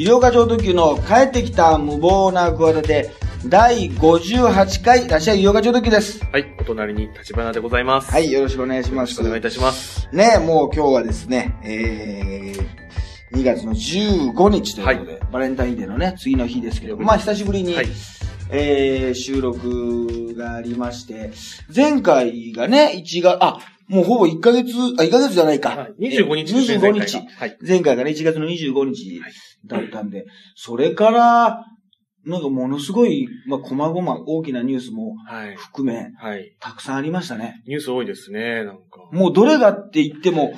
[0.00, 3.10] 医療課長特急の帰ってきた無謀な企て、
[3.46, 6.24] 第58回、らっしゃい医療課長特急です。
[6.24, 8.10] はい、お隣に立花でございます。
[8.10, 9.10] はい、よろしくお願いします。
[9.10, 10.08] よろしくお願いいたします。
[10.10, 17.88] ねもう今日はですね、えー、2月の15日ということで、バレンタインデーのね、次の日ですけど、まあ久しぶりに、はい
[18.48, 21.30] えー、収録がありまして、
[21.76, 23.58] 前回がね、1月、あ、
[23.90, 25.70] もうほぼ1ヶ月、あ、1ヶ月じゃないか。
[25.70, 27.58] はい25日ですね25前回日がはい。
[27.60, 29.20] 前回がね、1月の25日
[29.66, 31.64] だったんで、それから、
[32.26, 35.56] なんかものすごい、まあ、細々大きなニュースもはい。
[35.56, 36.54] 含め、はい。
[36.60, 37.62] たくさんありましたね。
[37.66, 38.82] ニュース多いですね、なんか。
[39.12, 40.52] もうどれがって言っても、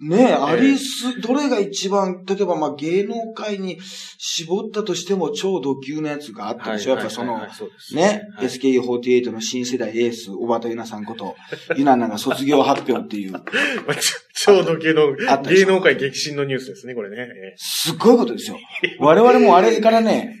[0.00, 3.78] ねえ、えありす、どれが一番、例えばまあ芸能界に
[4.18, 11.36] 絞ったとしても超ド級のやつがあったでしょ、やっぱその、はいはいはいね、はい SKE48 の新世代エース、小畑ゆなさんこと、
[11.76, 17.16] ゆななが卒業発表っていう、 まあちょちょうど芸能界激震のニュースですね、これね。
[17.18, 18.58] えすっごいことですよ。
[19.00, 20.34] 我々もあれからね、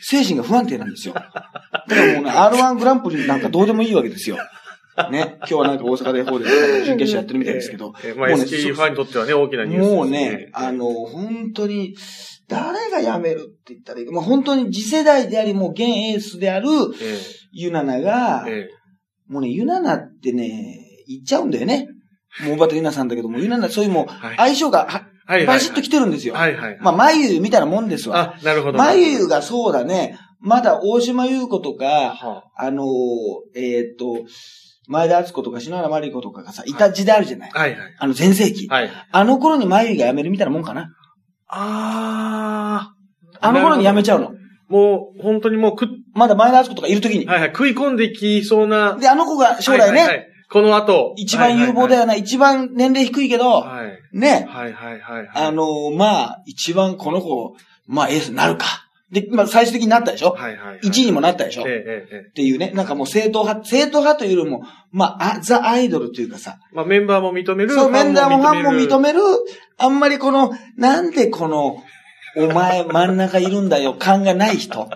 [0.00, 1.14] 精神が不安定なんですよ。
[1.14, 1.42] だか
[1.88, 4.38] らもうね、R1 グランプリなんかどうでもいいわけですよ。
[5.10, 5.36] ね。
[5.38, 6.44] 今日はなんか大阪で方で
[6.84, 7.92] 準決勝やってるみたいですけど。
[8.04, 11.94] ええまあ、もうね SK ファンにとってはね、大きなニュースです、もうね、あの、本当に、
[12.48, 16.68] 誰が辞めるって言ったらいいか、まあ本当に次世代であり、もう現エースである
[17.00, 17.20] え
[17.52, 18.68] ユナナがえ、え
[19.28, 21.88] もうね、ユナナってね、言っちゃうんだよね。
[22.44, 25.46] もう小畑ユナさんだけども、ユナナそういうもう、はい相性がは、いはいはい。
[25.46, 26.34] バシッと来てるんですよ。
[26.34, 26.78] はいはい。
[26.80, 28.34] まあ、眉みたいなもんですわ。
[28.38, 28.78] あ、なるほど。
[28.78, 30.18] 眉優がそうだね。
[30.40, 32.86] まだ大島優子とか、はあのー
[33.54, 34.24] えーっと、
[34.88, 37.50] 前田敦子とか篠原麻里子とかがさ、いた時代あるじゃない。
[37.54, 37.80] あ、はいはい。
[37.98, 38.66] あの前世紀。
[38.68, 38.90] はい。
[39.12, 40.90] あの頃に眉優が辞めるみたいなもんかな。
[41.46, 42.94] あ
[43.40, 44.32] あの頃に辞めちゃうの。
[44.68, 47.26] もう、本当にもうくっ、まだ前田敦子とかいる時に。
[47.26, 48.96] はいはい、食い込んできそうな。
[48.96, 51.12] で、あの子が将来ね、はいはいはいこの後。
[51.18, 52.00] 一番有望だよ。
[52.00, 54.18] よな、一番年齢低いけど、はい。
[54.18, 55.30] ね、はいはいはいはい。
[55.34, 57.54] あのーまあ、一番この子、
[57.86, 58.87] まあエースになるか。
[59.10, 60.80] で、まあ最終的になったでしょ、はいはいはい。
[60.80, 62.26] ?1 位にもなったでしょ、えええ。
[62.28, 67.74] っていうね、なんかもう正統派、正統派というよりも、まあ、あザ・アイドルというかさ、まあメンバーも認める。
[67.74, 68.98] そう、メンダーもファンも認。
[68.98, 69.20] める、
[69.78, 71.82] あんまりこの、なんでこの、
[72.36, 74.88] お前真ん中いるんだよ感がない人。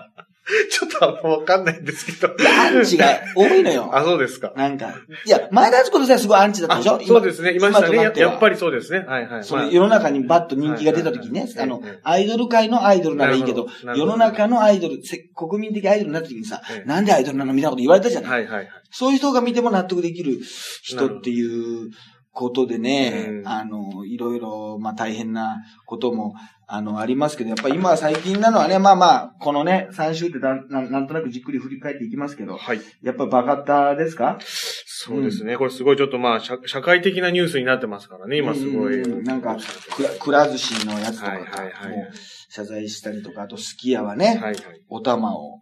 [0.69, 2.33] ちょっとあんまわかんないんですけど。
[2.59, 3.89] アンチが多いのよ。
[3.95, 4.51] あ、そうですか。
[4.57, 4.93] なんか。
[5.25, 6.99] いや、前田敦子としてはすごいアンチだったあでしょ？
[7.07, 7.53] そうですね。
[7.53, 7.97] いましたね。
[7.97, 9.05] ややっぱりそうですね。
[9.07, 9.29] はいはい。
[9.29, 18.67] まあその世の中にバッと人気が出た時にねあのええ、アイドル界のアイドルならいいけど世の中のアイドル、せ国民的アイドルになった時にさえ、えなんでアイドルなのみたいなこと言われたじゃないはいはいはい。
[18.91, 20.39] そういう人が見ても納得できる
[20.83, 21.89] 人っていう
[22.33, 26.33] ことでねう、んあの、いろいろ、まあ大変なことも、
[26.67, 32.81] あの、ありますけど、やっぱり今最近なのはね、まあまあ、このね、3週ってだんなんなんとなくじっくり振り返っていきますけど、はい。
[33.03, 34.39] やっぱバカッタですか？
[34.85, 35.57] そうですね。
[35.57, 39.01] これすごいちょっとまあ、社社会的なニュースになってますからね、今すごい。
[39.03, 39.57] うんなんか、
[39.95, 42.11] くら、くら寿司のやつとかはいはいはい
[42.49, 44.55] 謝罪したりとか、あと、すき家はね、はいはい。
[44.89, 45.59] お玉を、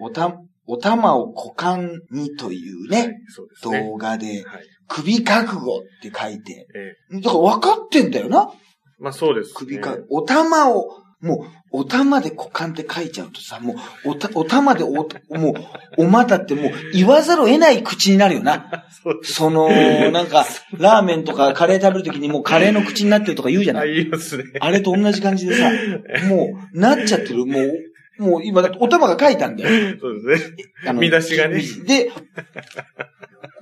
[0.00, 0.36] おた、
[0.66, 3.80] お玉を股間にというね、はいそうですね。
[3.88, 4.66] 動画で、はい。
[4.88, 7.20] 首覚悟って書いて、ええ。
[7.20, 8.50] だから分かってんだよな。
[8.98, 9.54] まあそうです、ね。
[9.56, 15.54] 首か、お玉を、もう、お玉で股間って書いちゃうとさ、もう、おた、お玉でお、もう、
[15.98, 18.86] お股ってもう、言わざるを得ない口になるよな。
[19.22, 19.34] そ。
[19.34, 19.68] その、
[20.10, 20.46] なんか、
[20.78, 24.44] ラーメンとかカレー食べるときにもうカレーの口になってるとか言うじゃなあ、い言いますね。
[24.60, 25.70] あれと同じ感じでさ、
[26.28, 27.46] もう、なっちゃってる。
[27.46, 27.72] もう、
[28.18, 29.96] もう今、お玉が書いたんだよ。
[30.00, 30.92] そうですね。
[30.94, 31.62] 見出しがね。
[31.86, 32.10] で、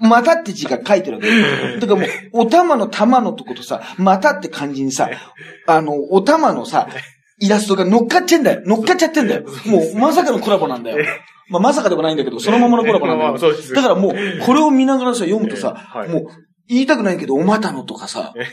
[0.04, 1.28] またって字が書いてるわけ。
[1.81, 5.10] だからもう、お玉の玉のとことさ、またって漢字にさ、
[5.66, 6.88] あの、お玉のさ、
[7.41, 8.62] イラストが乗っかっちゃうんだよ。
[8.64, 9.44] 乗っかっちゃってんだよ。
[9.66, 11.04] もう、まさかのコラボなんだよ。
[11.48, 13.38] まあ、まさかでもないんだけど、そのままのコラボなんだよ。
[13.75, 14.14] だからもう、
[14.44, 16.26] これを見ながらさ、読むとさ、はいもう、
[16.69, 18.44] 言いたくないけど、お股のとかさえ、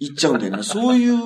[0.00, 0.62] 言っちゃうんだよね。
[0.64, 1.16] そういう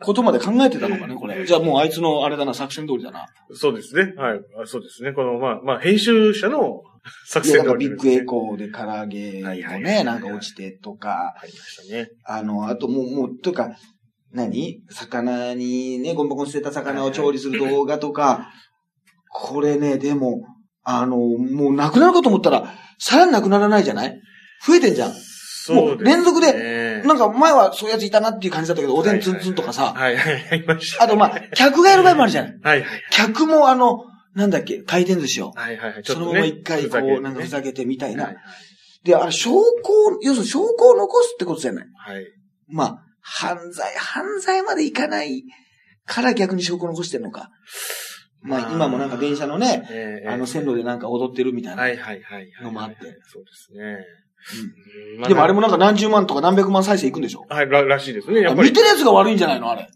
[0.00, 1.46] ことまで考えてたのかね、これ。
[1.46, 3.26] じゃあもうあいつのあれだな、作戦通りだな。
[3.52, 4.14] そうですね。
[4.16, 4.40] はい。
[4.60, 5.12] あそうですね。
[5.12, 6.82] この、まあ、まあ、編集者の
[7.26, 12.08] 作戦なんかビッグエーコーで唐揚げはいはいもね、なんか落ちてとか、ありましたね。
[12.24, 13.70] あの、あともう、もう、というか、
[14.32, 14.80] 何？
[14.90, 18.50] 魚にね、ゴミ箱に捨てた魚を調理する動画とか、
[19.30, 20.42] これね、でも、
[20.84, 24.20] あの、もうなくなるかと思ったら、さらになくならないじゃない？
[24.66, 25.12] 増えてんじゃん。
[25.14, 26.04] そうね。
[26.04, 30.64] 連続ででなんか前はそういうやついたなっていう感じだったけど、おでんツンツンとかさ、はいはいはい。
[31.00, 32.58] あとまあ、客がやる場合もあるじゃない。
[32.62, 32.88] はいはい。
[33.12, 34.04] 客もあの、
[34.38, 35.50] なんだっけ、回転寿司を。
[35.50, 36.02] はいはいはい。
[36.02, 36.26] ちょその。
[36.26, 38.36] まま一回こう、なんかふざけけてみたいなはい。
[39.04, 39.62] で、あれ、証拠を、
[40.22, 41.86] 要するに証拠を残すってことじゃない。
[41.96, 42.24] はい。
[42.68, 45.42] まあ、犯罪、犯罪までいかない
[46.06, 47.50] から逆に証拠を残してるのか。
[48.40, 51.82] まあ、今もなんか電車のね、ええあの線路でなんか踊ってるみたいな。
[51.82, 52.50] はいはいはいはい。
[52.62, 52.96] のもあって
[53.26, 53.98] そうですね。
[55.18, 57.44] うんでもあれもなんか何十万とか何百万再生いくんでしょ？
[57.48, 58.40] はい、ら、らしいですね。
[58.42, 58.68] やっぱり。
[58.70, 59.68] 見てるやつが悪いんじゃないの？
[59.68, 59.88] あれ。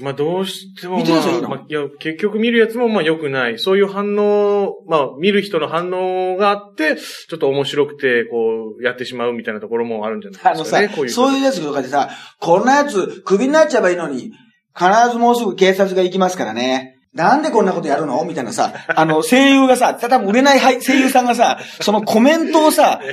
[0.00, 1.48] まあどうしても、見てるやつはいいの？
[1.50, 3.58] まあ、いや、結局見るやつもまあ良くない。
[3.58, 10.96] そういう反応、まあ見る人の反応があって、ちょっと面白くて、こう、やってしまうみたいなところもあるんじゃないあのさですかね。
[10.96, 11.10] こういう。
[11.10, 12.08] そういうやつとかでさ、
[12.40, 14.32] こんなやつ、クビになっちゃえばいいのに、
[14.74, 16.96] 必ずもうすぐ警察が行きますからね。
[17.12, 18.24] なんでこんなことやるの？
[18.24, 23.02] みたいなさ、あの、声優がさ、多分売れないはい声優さんがさ、そのコメントをさ、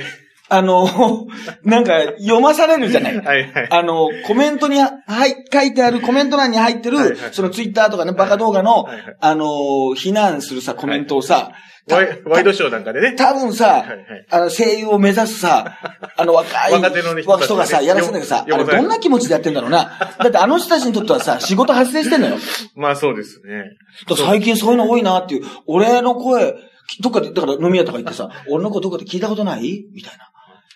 [0.50, 1.26] あの、
[1.64, 3.16] なんか読まされるじゃない。
[3.18, 3.68] はいはい。
[3.70, 4.88] あの、コメントに、は
[5.26, 11.52] い、書いてある、コメント欄に入ってる、はいはいそのツイッターとかね、バカ動画の、はいはいあの、非難するさ、コメントをさ、
[11.86, 13.14] たワイワイドショーなんかでね。
[13.16, 13.98] 多分さ、はいはい
[14.30, 15.78] あの、声優を目指すさ、
[16.16, 19.98] あの、若い若手の人がさ、やらせんだけどさ、あれどんな気持ちでやってんだろうな。
[20.18, 22.36] だってあの人たちにとってはさ、仕事発生してんのよ。
[22.74, 23.76] まあそうですね。
[24.16, 26.54] 最近そういうの多いなっていう、俺の声、
[27.00, 29.86] どっかで、だから飲み屋とか行ってさ、俺の声どっかで聞いたことない？
[29.94, 30.29] みたいな。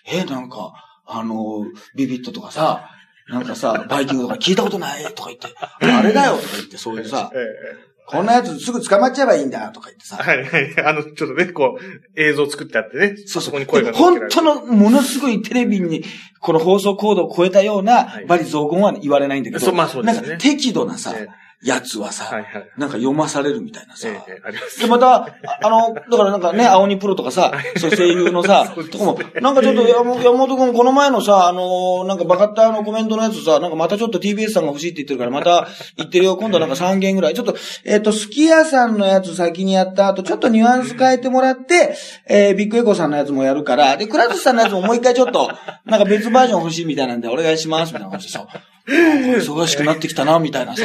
[0.07, 0.73] えーなんか、
[1.05, 1.65] あの、
[1.95, 2.89] ビビットとかさ、
[3.27, 10.17] なんかさ、バイキングとか聞いたことないとか言って、あれだよとか言って、そういうさえ、えこんなやつすぐ捕まっちゃえばいいんだとか言ってさ。
[10.17, 10.85] はいはい。
[10.85, 13.15] あの、ちょっとね、こう、映像作ってあってね。
[13.25, 13.53] そうそう。
[13.53, 16.03] こに声が本当の、ものすごいテレビに、
[16.39, 21.27] この放送コードを超えたようなはい、バリ雑言は言われないんだけど、そうまあそうですねなんか適度なさえ、
[21.65, 22.69] やつはさ、はいはい。
[22.77, 24.79] なんか読まされるみたいなさ、ええええあります。
[24.79, 25.27] で、また、あ
[25.63, 35.67] あの、だからなんかね、 青鬼プロとかさ、そういう声優のさ、 とかも、なんかちょっと山山本君、この前のさ、あのなんかバカッターのコメントのやつさ、なんかまたちょっと TBS さんが欲しいって言ってるから、また
[35.97, 36.37] 言ってるよ。
[36.37, 37.33] 今度なんか3件ぐらい。
[37.33, 41.95] ちょっと、えっ、と、すき家さんのやつ先にやった後、ちょっとニュアンス変えてもらって、
[42.27, 45.49] えー、ビッグエコーさんのやつもやるから、で、クラウドさんのやつももう一回ちょっと、
[45.85, 50.83] なんか別バージョン欲しいみたいなんで、お願いします、みたいなでさ、なんか忙しくなってきたな、みたいなさ、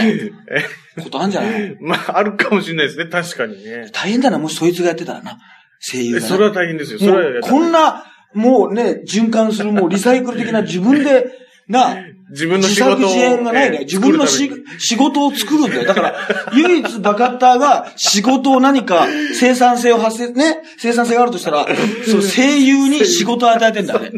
[1.02, 1.76] ことあんじゃない？
[1.80, 3.06] まあ、あるかもしれないですね。
[3.06, 3.90] 確かにね。
[3.92, 5.38] 大変だな、もしそいつがやってたらな。
[5.80, 6.98] 声優がそれは大変ですよ。
[6.98, 11.26] それはこんな、もうね、循環する、もうリサイクル的な自分で、
[11.70, 11.96] な、
[12.30, 12.94] 自分の自仕事を。
[12.96, 13.76] 作自演がないね。
[13.78, 15.84] ええ自分のし仕事を作るんだよ。
[15.84, 16.14] だから、
[16.52, 21.66] 唯一バカッターが仕事を何か生産性を発生、ね、生産性があるとしたら、
[22.06, 24.10] そう、 声優に仕事を与えてんだね。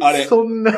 [0.00, 0.24] あれ。
[0.24, 0.72] そんな、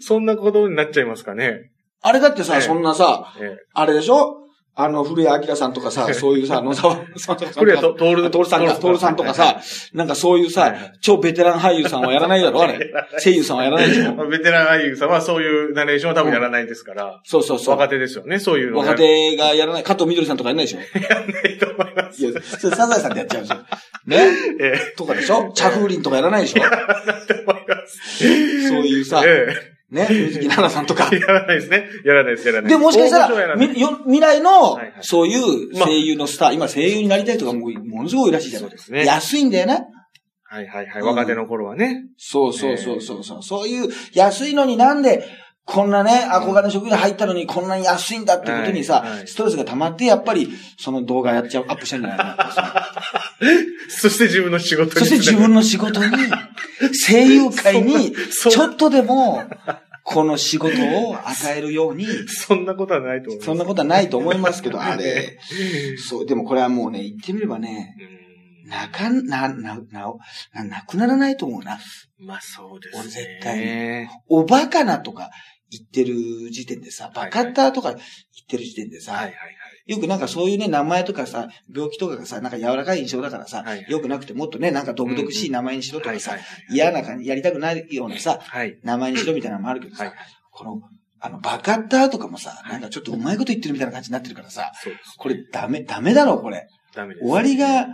[0.00, 1.70] そんなことになっちゃいますかね。
[2.02, 4.36] あれだってさ、ええそんなさ、えあれでしょ？
[4.82, 7.50] あの、古谷明さんとかさ、 そういうさ、野沢さんとか。
[7.58, 9.60] 古谷と徹徹さんか、徹さんとかさ、
[9.92, 12.78] なんかそういうはいさはい、超ベテラン俳優さんはやらないだろあれ。
[13.22, 17.20] 声優さんはやらないでしょまあ ベテラン俳優さんはそういうナレーションは多分やらないですから。
[17.24, 17.74] そうそうそう。
[17.76, 18.78] 若手ですよね、そういうの。
[18.78, 22.22] 若手がやらない、加藤みどりさんとかやらないでしょやらないと思います。
[22.24, 23.58] いや、それサザエさんでやっちゃうんですよ。
[24.06, 24.18] ね？
[24.60, 25.52] えとかでしょ？
[25.54, 26.62] 茶風鈴とかやらないでしょ？
[26.62, 27.34] え。
[27.34, 28.68] と思います。
[28.68, 29.48] そういうさ、え
[29.90, 31.18] ね 水木奈々さんとかえ。。
[31.18, 31.84] やらないですね。
[32.04, 39.86] やらないです、やらないで、もしかしたら、未来のそういう声優のスター、今声優になりたいとかもうものすごいらしいじゃないそうですね安いんだよね。
[40.44, 41.02] はいはいはい。
[41.02, 42.06] 若手の頃はね。
[42.16, 43.42] そうそうそうそうそう。
[43.42, 45.24] そういう安いのになんで、
[45.64, 52.90] こんなね、憧れの職業入ったのにこんなに安いんだってことにさストレスが溜まって、やっぱり、その動画やっちゃう、アップしちゃうんじゃないかな。
[53.88, 56.10] そして自分の仕事にそして自分の仕事に、
[57.06, 59.42] 声優界に、そちょっとでも、
[60.02, 63.46] この仕事を与えるように、そんなことはないと思います。
[63.46, 65.38] そんなことはないと思いますけど、 あれ、
[66.08, 68.20] そう、でもこれはもうね、言ってみればね、うん
[68.70, 70.14] なかん、な、な、な、
[70.54, 71.80] な、なくならないと思うな。
[72.18, 73.00] まあそうですね。
[73.00, 75.30] 俺絶対おバカなとか
[75.70, 78.02] 言ってる時点でさ、バカッターとか言っ
[78.48, 79.34] てる時点でさ、はいはい
[79.90, 86.36] よくなんかそういうね、名前とかさ、病気とかがさ、なんか柔らかい印象だからさ、はいよくなくてもっとね、なんか独々しい名前にしろとかさ、
[86.70, 88.78] 嫌な感じ、やりたくないようなさ、はい。
[88.84, 90.14] 名前にしろみたいなのもあるけどさ、はい。
[90.52, 90.80] この、
[91.18, 94.70] あの、バカッターとかもさ、なんかちょっとうまいこと言ってるみたいな感じになってるからさ。
[95.18, 96.68] これダメ、ダメだろ、これ。
[96.94, 97.24] ダメです。
[97.24, 97.88] 終わりが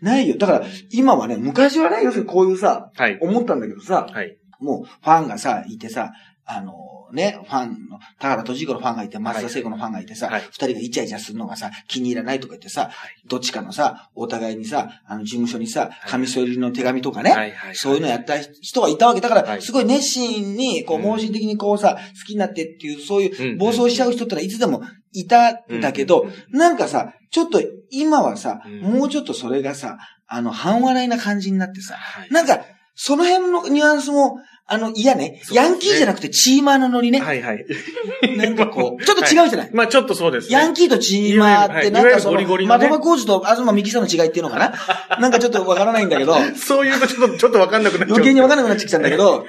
[0.00, 0.36] ないよ。
[0.36, 3.18] だから、今はね、昔はね、要するにこういうさ、はい。
[3.22, 4.36] 思ったんだけどさ、はい。
[4.58, 6.10] もうファンがさ、いてさ、
[6.44, 6.74] あの
[7.12, 10.42] ね、ファンの、田原俊彦のファンがいて、松田聖子のファンがいてさ、二、はい。
[10.50, 12.92] 人がイチャイチャするのがさ、気に入らないとか言ってさ、はい。
[13.26, 16.08] どっちかのさ、お互いにさ、あの、事務所にさ、い。
[16.08, 17.54] 紙添え入りの手紙とかね。
[17.74, 19.20] そういうのやった人がいたわけ。
[19.20, 19.62] だから、はい。
[19.62, 21.02] すごい熱心に、こう、うん。
[21.02, 23.58] 盲信的にこうさ、好きになってっていう、そういううん。
[23.58, 24.82] 暴走しちゃう人ってのはいつでも
[25.12, 27.60] いたんだけど、なんかさ、ちょっと
[27.90, 28.80] 今はさ、うん。
[28.80, 32.30] もうちょっとそれがさ、あの、半笑いな感じになってさ、はい。
[32.30, 35.26] なんか、その辺のニュアンスも、あの、嫌ね。
[35.26, 37.20] そうですねヤンキーじゃなくてチーマーのノリね。
[37.20, 37.64] はいはい。
[38.36, 39.70] なんかこう、 ちょっと違うじゃない？
[39.72, 40.54] まあちょっとそうですね。
[40.54, 44.72] ヤンキーとチーマーって、はいなんかその、いわゆるゴリゴリのね的場工事と東幹久の違いっていうのかな？
[45.20, 48.16] なんかちょっとわからないんだけど、そういうとちょっと、ちょっとわかんなくなっちゃう。
[48.16, 49.46] 余計にわかんなくなってきたんだけど、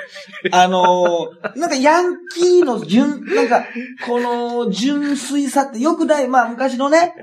[0.51, 3.65] あのーなんかヤンキーの純、なんか、
[4.05, 7.13] この純粋さってよくない、まあ昔のね、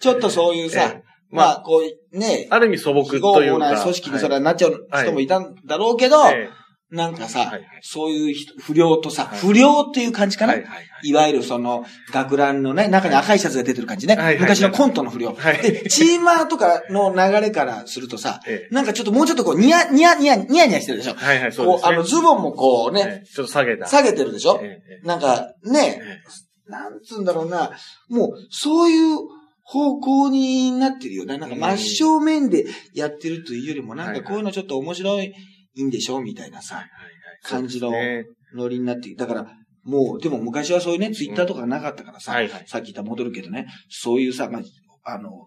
[0.00, 3.72] ちょっとそういうさえ、まあこう、ね、ある意味素朴というか。
[3.72, 6.16] な組織にそれははなっちゃう人もいたんだろうけど、
[6.90, 10.84] なんかさ、はいはいそういう人不良とさ、はい不良っていう感じかな、はいはいはい。
[11.02, 14.14] いわゆるその、学ランのね、中に赤いシャツが出てる感じね。
[14.14, 15.34] はいはいはい昔のコントの不良。
[15.34, 21.14] はいで、チーマーとかの流れからするとさ、ええなんかちょっともうちょっとこう、ニヤ、ニヤ、ニヤ、ニヤニヤしてるでしょ？
[21.14, 21.94] はいはい、そうこう、ですね。
[21.94, 23.86] あの、ズボンもこうね、ええちょっと下げた。
[23.86, 24.60] 下げてるでしょ？
[24.62, 26.02] ええなんか、ね、え
[26.68, 27.72] えなんつうんだろうな、
[28.08, 29.18] もう、そういう
[29.62, 31.38] 方向になってるよね。
[31.38, 32.64] なんかうん真正面で
[32.94, 35.32] やってるというよりも、なんかこういうのちょっと面白い
[35.84, 36.20] んでしょ？
[36.20, 36.84] みたいなさ、
[37.42, 37.92] 感じの
[38.54, 39.46] ノリになってだから、
[39.84, 42.64] もう、でも昔はそういうね、ツイッターとかなかったからさ、はいはい。
[42.66, 44.62] さっき言った戻るけどね、そういうさ、まあ、
[45.04, 45.44] あの、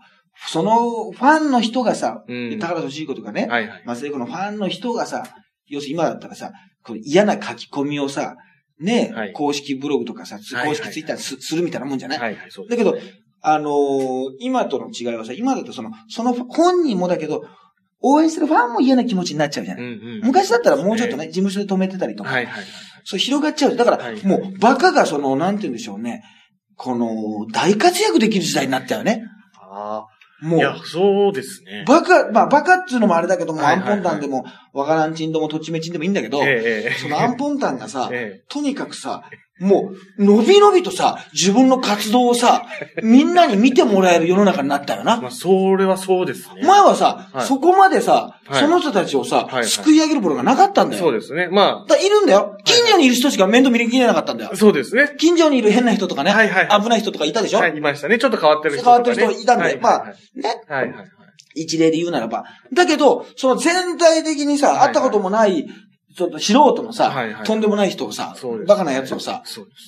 [0.48, 2.60] そのファンの人がさ、うん。
[2.60, 3.84] 高田敏彦とかね、はいはい。
[3.86, 5.24] 松江子のファンの人がさ、
[5.68, 6.52] 要するに今だったらさ、
[6.84, 8.36] この嫌な書き込みをさ、
[8.80, 9.34] ね、はい。
[9.34, 12.98] 公式ブログとかさ、公式ツイッターにす,、するみたいなもんじゃない、はいはい、そうだけど、
[13.42, 17.44] あのー今との違いはさ、今だとその、その本人もだけど、
[18.02, 20.22] 応援してるファンも嫌な気持ちになっちゃうじゃない、うんうん。
[20.24, 22.66] 昔だったらもうちょっとね、事務所で止めてたりとか、はいはいはい。
[23.04, 23.76] そう広がっちゃう。
[23.76, 26.24] だから、はいもう、バカがその、なんて言うんでしょうね、
[26.76, 29.24] この、大活躍できる時代になったよね。
[29.62, 30.20] ああ。
[30.42, 31.84] もいやう、、そうですね。
[31.86, 39.24] バカ、まあ、バカっていうのもあれだけども、アンはいはいはいポンタンでも、わからんちんども、とちめちんでもいいんだけど、ええそのアンポンタンがさ、 えとにかくさ、
[39.60, 42.66] もう、のびのびとさ、自分の活動をさ、
[43.04, 45.04] みんなに見てもらえる世の中になったよえ。
[45.04, 45.20] な。
[45.20, 46.64] まあ、それはそうですね。
[46.64, 51.04] 前はさ、はいそこまでさ、はいその人たちをさ、はいはい救い上げるものがなかったんだよ。
[51.04, 51.50] そうですね。
[51.52, 52.58] まだからいるんだよ。
[52.64, 54.56] 近所にいる人しか面倒見れきれなかったんだよあ、。
[54.56, 55.16] そうですね。
[55.18, 58.18] 近所にいる変な人とかね、はいはいはい危ない人とかいたでしょ、はい、いましたね。
[58.18, 59.10] ちょっと変わってる人変わって。
[59.12, 60.14] る人いたんで、まあ、ね、
[60.68, 61.10] はいはいはい。
[61.56, 62.46] 一例で言うならば。
[62.74, 65.68] だけど、その全体的にさ、はいはい会ったこともない、
[66.20, 69.42] ちょっと素人のさ、はいはいとんでもない人をさねバカなやつをさ、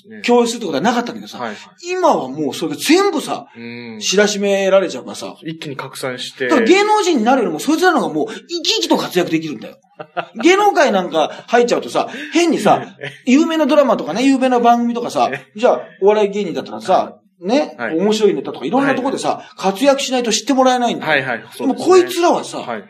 [0.07, 0.21] ね。
[0.21, 1.57] 共有するってことはなかったんだけどさ、はいはい。
[1.83, 3.99] 今はもうそれが全部さ、うん。
[3.99, 6.47] 知らしめられちゃうからさ、一気に拡散して。
[6.47, 9.77] 芸能人になるよりもそいつらの方がもう生き生きと活躍できるんだよ。
[10.41, 12.95] 芸能界なんか入っちゃうとさ、変にさ、
[13.25, 21.11] 有名なドラマとかね、有名な番組とかさ、じゃあお笑い芸人だったらさ、ね、はい面白いネタとかいろんなところでさ、活躍しないと知ってもらえないんだよ。
[21.11, 21.39] はいはい。
[21.39, 22.87] でそうでもこいつらはさ、はいはい。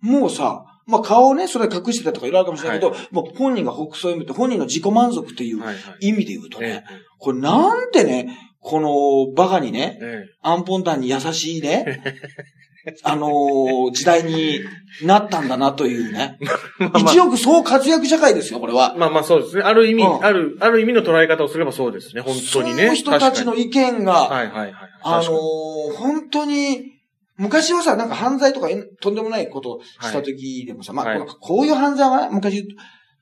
[0.00, 6.08] もうさ、まあ顔をね、それは隠してたとかいろいろあるかもしれないけど、もう本人が北総を見て、本人の自己満足っていうはいはい。
[6.08, 6.84] 意味で言うとえね、
[7.18, 12.02] これなんてね、このバカにねえ、えアンポンタンに優しいね、
[13.04, 14.60] あのー時代に
[15.02, 16.38] なったんだなというね。
[16.40, 16.44] え。
[16.84, 18.96] まあま一億総活躍社会ですよ、これはあ。
[18.96, 19.62] まあまあそうですね。
[19.62, 22.22] ある意味、うんある、ある意味の捉え方をすればそうですね。
[22.22, 22.82] 本当にね。
[22.84, 24.74] その人たちの意見が、はいはいはい。
[25.02, 26.92] あのー本当に、
[27.36, 28.68] 昔はさ、なんか犯罪とか
[29.00, 32.74] とんでもないことした時でもさ、まあ、はいこのこういう犯罪は昔言うと、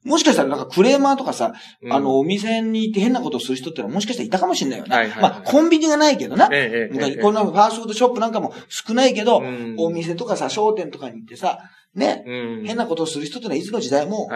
[0.04, 1.52] もしかしたらなんかクレーマーとかさ、
[1.82, 4.96] うんあの、お店に行って変なことをする人ってのはもしかしたらいたかもしれないよね。
[4.96, 6.48] はいはいはいまあ、コンビニがないけどな。
[6.50, 11.58] ええええ昔、ええこんなファーストフードショップなんかも少ないけど、うんお店とかさ、商店とかに行ってさ、
[11.94, 12.66] ね、うん。
[12.66, 14.30] 変なことをする人ってのはいつの時代も。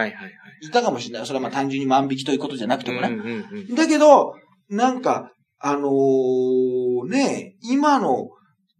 [0.60, 1.26] いたかもしれない。
[1.26, 3.08] それはまあ単純に万引きということじゃなくてもね。
[3.08, 4.34] うんうんうんだけど、
[4.68, 8.28] なんか、あのーね、今の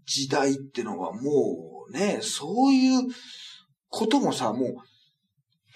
[0.07, 3.03] 時代ってのはもうね、そういう
[3.89, 4.75] こともさ、もう、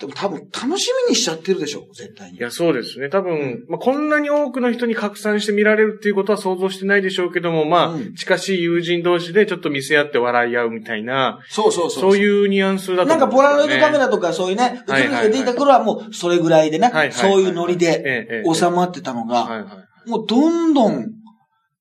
[0.00, 2.40] でも多分楽しみにしちゃってるでしょ、絶対にい。
[2.40, 3.08] や、そうですね。
[3.08, 12.00] 多分、まあ、こんなに多くの人に拡散して見られるっていうことは想像してないでしょうけども、まあ、うん近しい友人同士でちょっと見せ合って笑い合うみたいな、そうそうそう。
[12.00, 19.66] そういうニュアンスだとなんかポラロイドカメララとかそういうね、映はいるのが出ていた頃はもうそれぐらいでねはいはいはい、そういうノリで収まってたのが、はいは
[20.06, 20.11] い。
[20.11, 21.06] もうどんどん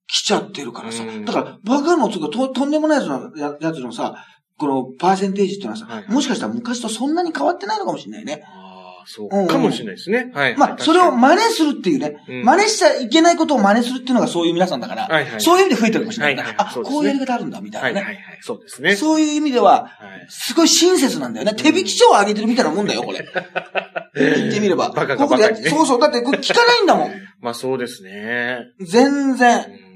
[0.07, 1.25] 来ちゃってるからさうん。
[1.25, 4.15] だから、バカのつうかと、とんでもないやつのややつのさ、
[4.57, 8.43] このパーセンテージっていうのはさ、はいもしかしたら昔とそんなに変わってないのかもしれないね。
[8.45, 10.31] ああ、そううんうんかもしれないですね。
[10.33, 10.57] はい。
[10.57, 16.43] まあ、それを真似するっていうね、うん真似しちゃいけないことを真似するっていうのがそういう皆さんだから、はいはいそういう意味で増えてるかもしれないな。
[16.43, 17.93] はいはいあ、ねこういうやり方あるんだ、みたなね。
[17.93, 18.39] はいいはいはい。
[18.41, 18.95] そうですね。
[18.95, 21.53] そういう意味では、はいすごい親切なんだよね。
[21.53, 23.25] 手引き書をあげてるみたいなもんだよ、これ。
[24.15, 24.89] 言ってみれば。
[24.89, 25.99] バカがバカにねそうそう。
[26.01, 27.11] だってこれ聞かないんだもん。
[27.39, 28.59] まあそうですね。
[28.81, 29.86] 全う然。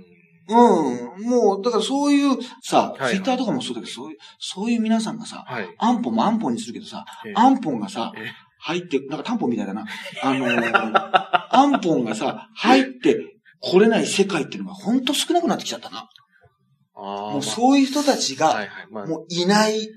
[0.50, 1.30] んうん。
[1.30, 5.70] もう、だからそういう、さ、はいツイッターとかもそうだけど、そういう、そういう皆さんがさ、はい。
[5.78, 9.86] 安保も安保にするけどさええ、安保がさええ、入って、なんか担保みたいだな。
[10.24, 13.18] あのー、安保がさ、入って
[13.62, 16.10] 来れない世界っていうのがほんと少なくなってきちゃったな。
[16.96, 19.90] もうそういう人たちが、もういない。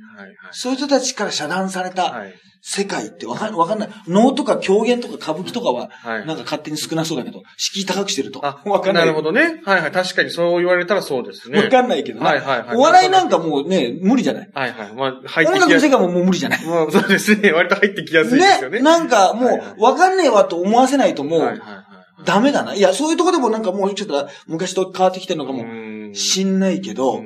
[0.52, 2.35] そういう人たちから遮断されたはい。
[2.66, 3.90] 世界ってわかんわかんない。
[4.09, 6.26] 能とか狂言とか歌舞伎とかは、はい。
[6.26, 8.40] なんか勝手に少なそうだけど、敷居高くしてると。
[8.42, 9.04] あ、 わかんない。
[9.04, 9.61] なるほどね。
[9.66, 9.92] はいはい。
[9.92, 11.61] 確かにそう言われたらそうですね。
[11.61, 14.50] わかんないけどなはいはいはいお笑いなんかもうね、無理じゃない。
[14.54, 14.92] はいはい。
[14.94, 15.90] まあ、入っ音てきやすい。
[15.90, 16.64] 楽の世界ももう無理じゃない。
[16.64, 17.52] もうそうですね。
[17.52, 18.78] 割と入ってきやすいですよね。
[18.78, 22.25] ね、なんかもうわかんねえわと思わせないともうはいはいはい。
[22.25, 22.75] ダメだな。
[22.75, 27.23] いや、そういうとこでもなんかもうちょっと昔と変わってきてるのかもうんしんないけど、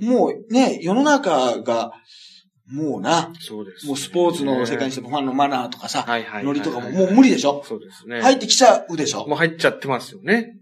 [0.00, 1.90] もうね、世の中が、
[2.72, 3.86] もうな、そうです。
[3.86, 7.62] もうスポーツの世界にしてもファンのマナーとかさ、はいはいノリとかももう無理でしょ？
[7.64, 8.20] そうですね。
[8.20, 9.26] 入ってきちゃうでしょ？
[9.26, 10.54] もう入っちゃってますよね。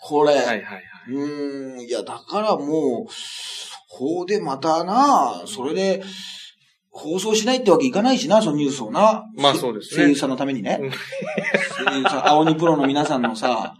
[0.00, 0.34] これ。
[0.34, 0.82] はいはいはい。
[1.08, 3.12] うーん、いや、だからもう、
[3.88, 6.02] 法でまたな、それで、
[6.90, 9.24] 放送しないってわけいかないしな、そのニュースをな。
[9.36, 10.78] まあそうですね声優さんのためにね。
[10.80, 13.74] うん声優さん、青鬼プロの皆さんのさ、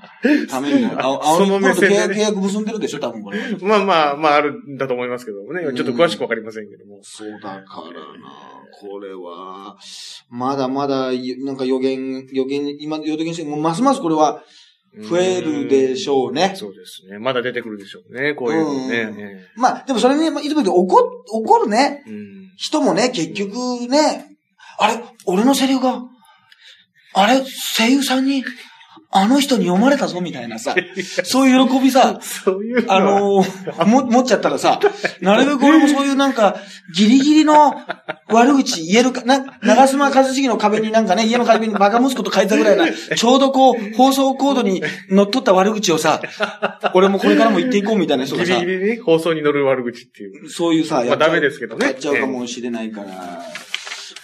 [0.48, 0.86] ために。
[0.86, 3.38] 青 青その目線でね約契約結んでるでしょ、多分これ。
[3.60, 5.62] まあまあ、まああるんだと思いますけどもね。
[5.74, 7.00] ちょっと詳しくわかりませんけども。
[7.02, 7.64] そうだからな、
[8.80, 9.76] これは、
[10.30, 11.12] まだまだ、
[11.44, 14.42] なんか予言、予言、今予言して、もうますますこれは
[15.08, 16.52] 増えるでしょうね。
[16.54, 17.18] そうですね。
[17.18, 18.34] まだ出てくるでしょうね。
[18.34, 19.46] こういうのね。
[19.56, 22.04] まあ、でもそれに、まあいつも言うと怒、怒るね。
[22.06, 23.54] えうん人もね、結局
[23.88, 24.26] ね、
[24.78, 25.02] あれ？
[25.26, 26.02] 俺のセリフが、
[27.14, 27.42] あれ？
[27.76, 28.44] 声優さんに、
[29.14, 30.74] あの人に読まれたぞ、みたいなさ、
[31.24, 34.80] そういう喜びさ、 そうあのーも、持っちゃったらさ、
[35.20, 36.56] なるべく俺もそういうなんか、
[36.96, 37.74] ギリギリの
[38.28, 46.22] 悪口言えるか、な、長島和茂の壁になんかね、家の壁にバカ息子と書いてたぐらいな、 ちょうどこう、放送コードに乗っ取った悪口をさ、
[46.94, 50.48] 俺もこれからも言っていこうみたいな人がさギリギ、リに放送に乗る悪口っていう。
[50.48, 51.86] そういうさ、まあダメですけどね。
[51.86, 53.42] やっちゃうかもしれないから、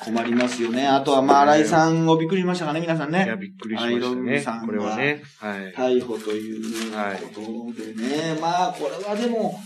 [0.04, 0.86] 困りますよね。
[0.86, 3.36] あとは、まあ、新井さんをびっくりしましたかね、皆さんいや、ね。
[3.36, 4.60] びっくりしましたアイロンねさん。
[4.60, 5.22] がこれはね。
[5.38, 5.74] はい。
[5.74, 6.62] 逮捕という
[6.92, 7.40] こ
[7.74, 8.38] とでね。
[8.40, 9.58] まあ、これはでも、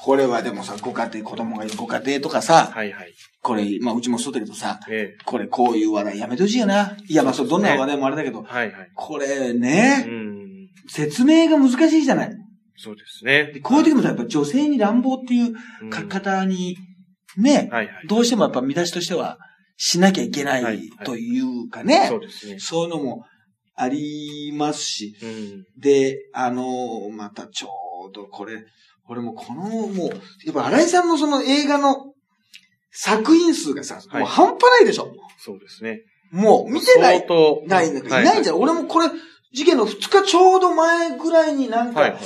[0.00, 3.12] これはでもさ、ご家庭、子供がいるご家庭とかさ、はいはい。
[3.42, 5.24] これ、まあ、うちもそうだけどさ、ええ。
[5.24, 6.96] これ、こういう話題やめてほしいよな。
[7.08, 8.90] いや、まあ、そう、どんな話題もあれだけど、はいはい。
[8.94, 10.68] これうね、ん。
[10.88, 12.30] 説明が難しいじゃない。
[12.76, 13.60] そうですねで。
[13.60, 16.76] こういう時もさ、やっぱ女性に乱暴っていううん書き方に、
[17.36, 18.06] ね、はいはい。
[18.06, 19.38] どうしてもやっぱ見出しとしては
[19.80, 22.58] しなきゃいけなはいいというかね、そうですね。
[22.58, 23.24] そういうのも
[23.76, 25.64] ありますし、うん。
[25.80, 27.68] で、あの、またちょ
[28.10, 28.64] うどこれ、
[29.08, 30.08] 俺もこの、もう、
[30.44, 32.12] やっぱ新井さんのその映画の
[32.90, 35.12] 作品数がさ、はいもう半端ないでしょ。
[35.38, 36.00] そうですね。
[36.32, 37.24] もう見てない。
[37.66, 38.60] ないんだけど、はいないんじゃん。
[38.60, 39.06] 俺もこれ、
[39.52, 42.16] 事件の2日ちょうど前ぐらいになんか、はい。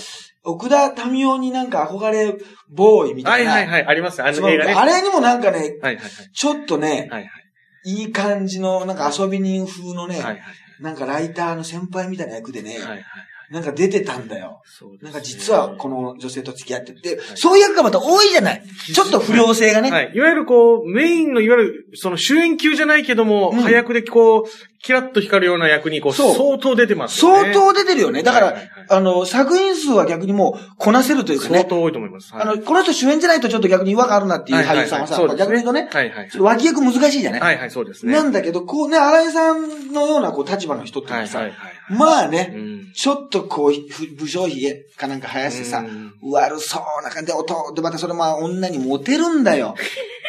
[0.45, 2.35] 奥田民生になんか憧れ
[2.69, 3.53] ボーイみたな。
[3.53, 3.87] はいいはいはい。
[3.89, 4.29] ありますね。
[4.29, 4.73] あそのの映画ね。
[4.73, 6.11] あれにもなんかね、はいはいはい。
[6.35, 7.42] ちょっとね、はいい
[7.85, 10.25] い感じの、なんか遊び人風のね、はい。
[10.25, 10.43] はい
[10.83, 12.81] なんかライターの先輩みたいな役でね、はい。
[12.81, 13.05] はいはい。
[13.53, 14.63] なんか出てたんだよ。
[15.03, 18.63] なんか実はこの女性と付き合ってて、いそういう役がまた多いじゃない。
[18.95, 19.91] ちょっと不良性がね。
[19.91, 20.13] はい。
[20.15, 24.45] いわゆるこう、メインの、いわゆる、その主演級じゃないけども、うん早役でこう、
[24.83, 27.53] キラッと光るような役に、こう、そう相当出てますよね。
[27.53, 28.25] 相当出てるよね。
[28.25, 31.59] だから、はいはいはいあの、作品数は逆にもうこなせるというかね。
[31.59, 32.35] 相当多いと思います。
[32.35, 38.13] はいあの、この人主演じゃないとちょっと逆に違和感あるなっていう俳優さんはさ、はいはいはい逆に言うとね、はいはい脇役難しいじゃない、はいはい、そうですね。
[38.13, 41.53] なんだけど、こうね、新井さんのようなこう立場の人ってさ、はいはいはい。
[41.91, 42.93] うまあね、ん。
[42.93, 49.75] ちょっとこう、ふ武将髭かなんか生やしてさ、うん悪そうな感じで、音、で、またそれまあ女にモテるんだよ。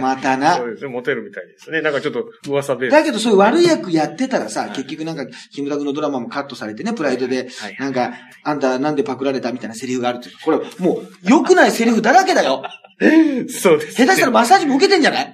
[0.00, 0.70] またなそう。
[0.70, 1.80] ですね、モテるみたいですね。
[1.80, 2.92] なんかちょっと噂ベース。
[2.92, 10.28] だけどそういう悪い役やってたらさ、結局なんか、キムタクのドラマもカットされてね、プライドではい、なんか、あんたなんでパクられたみたいなセリフがあるって。
[10.44, 12.62] これ、もう、良くないセリフだらけだよ。
[13.48, 15.33] そうです、下手したらマッサージも受けてんじゃない？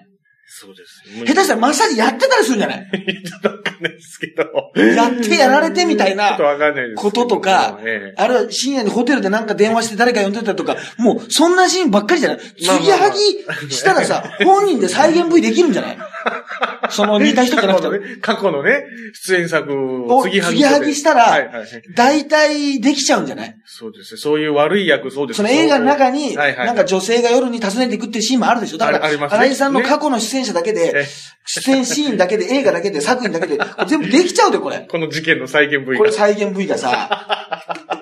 [0.61, 1.03] そうです。
[1.27, 2.87] 下手したらマッサージやってたりするんじゃない？
[3.25, 4.45] ちょっとわかんないですけど。
[4.77, 7.01] やってやられてみたいなちょっとわかんないですけど。
[7.03, 12.39] こととかええ、あるいは深夜にホテルでなんか電話して誰か呼んでたとか、もうそんなシーンばっかりじゃない？
[12.39, 15.99] 継ぎはぎしたらさ、 本人で再現 V できるんじゃない？
[16.91, 18.17] その似た人じゃなくて。
[18.21, 18.85] 過去のね、
[19.27, 21.51] 出演作をを継ぎはぎ継ぎはぎしたら。
[21.95, 23.55] 大体できちゃうんじゃない？
[23.65, 24.21] そうですね。
[24.21, 28.79] そういう悪い役、そうですその映画の中に、なんか女性が夜に訪ねていくっていうシーンもあるでしょ？
[28.79, 31.07] だから、ありますね新井さんの過去の出演者だけでえ、
[31.47, 34.87] 出演シーンだけで、 映画だけで、作品だけで、全部できちゃうで、これ。
[34.91, 36.17] この事件の再現 V これが。
[36.17, 38.00] 再現 V がさ、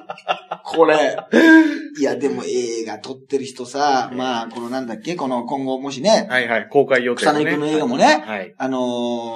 [0.79, 1.17] これ、
[1.99, 6.69] いや、でも映画撮ってる人さ、まあ、このなんだっけ、この今後もしね、はいはい。
[6.71, 7.45] 公開予定のね。
[7.45, 8.55] 草薙くんの映画もね、はい。
[8.57, 8.79] あの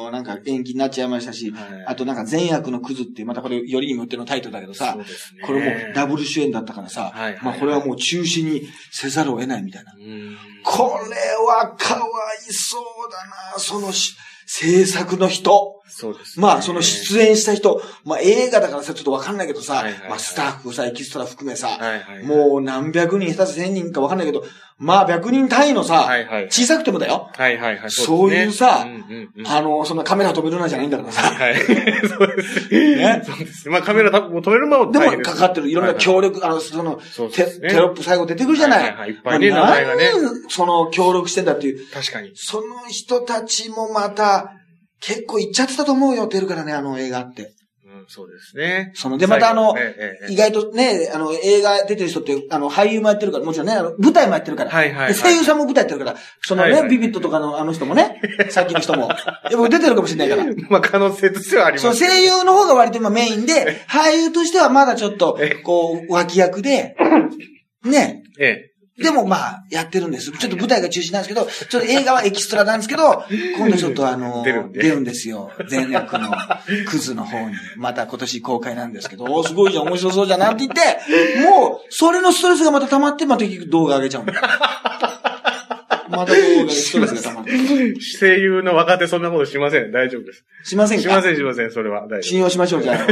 [0.08, 5.04] ーなんか延期になっちゃいましたし、はいあとなんか善悪のクズってまたこれよりにもよってのタイトルだけどさね。
[5.44, 9.92] これもうダブル主演だったからさ、はいはいまあこれはもう中止にせざるを得ないみたいな。
[9.94, 12.00] うんこれはかわ
[12.48, 14.14] いそうだな、そのし
[14.46, 15.80] 制作の人。
[15.94, 16.42] そうですね。
[16.42, 22.24] まあ、その出演した人、まあ映画だからさ、ちょっとわかんないけどさ、はいはいはいまあスタッフさ、エキストラ含めさ、はいはい。
[22.24, 24.44] もう何百人、下手す千人かわかんないけど、
[24.78, 27.30] まあ百人単位のさ、はいはい小さくてもだよ。
[27.32, 27.90] はいはいはい。
[27.90, 31.22] そういうさうんうんうんあの、そんなカメラ止めるなじゃないんだからさ。
[31.22, 31.56] はい。
[31.56, 32.96] そうですね。
[32.96, 33.72] ねそうですね。
[33.72, 36.96] まあカメラ多分止めるのもでもかかってる、いろんな協力、あの、その、
[37.30, 38.82] テロップ最後出てくるじゃない。
[38.82, 40.04] はいはいはいいっぱいねまあ名前がね
[40.48, 41.90] その協力してんだっていう。
[41.92, 42.32] 確かに。
[42.34, 44.41] その人たちもまた、
[45.02, 47.42] 結構行っちゃってたと思うよ、出るからね、あの映画って。
[47.42, 47.62] うん
[47.92, 48.92] うん、そうですね。
[48.94, 54.70] その、で、またあの、ええええ意外とね、あの、映画出てる人って、あの、俳優もやってるから、もちろんね、あの舞台もやってるから。
[54.70, 59.18] はいはいはいで声優さんも舞台やってるから、そのね、はいはいビビットとかのあの人もね、さっきの人も、やっ
[59.50, 60.54] ぱ出てるかもしれないから。
[60.70, 61.98] まあ、可能性としてはあります。
[61.98, 66.96] そう、声優の方が割と今メインで、俳優としてはまだちょっと、こう、脇役で、
[67.84, 68.71] ね、ええ。
[68.98, 70.30] でもまあ、やってるんです。
[70.32, 73.24] ちょっと舞台が中心なんですけど、ちょっと映画はエキストラなんですけど、
[73.56, 75.50] 今度ちょっとあの、出るんで出るんですよ。
[75.68, 76.30] 全役の
[76.86, 77.54] クズの方に。
[77.76, 84.40] また今年公開なんですけど、おーすごいじゃん、面白そうじゃんなんて言って、もう、それのストレスがまた溜まって、また結局動画上げちゃうんだよ。
[86.12, 87.50] また動画でストレスが溜まって。
[88.20, 89.90] 声優の若手そんなことしません。
[89.90, 90.44] 大丈夫です。
[90.64, 91.02] しませんか？
[91.02, 92.02] しません、しません、それは。
[92.02, 93.06] 大丈信用しましょう、じゃ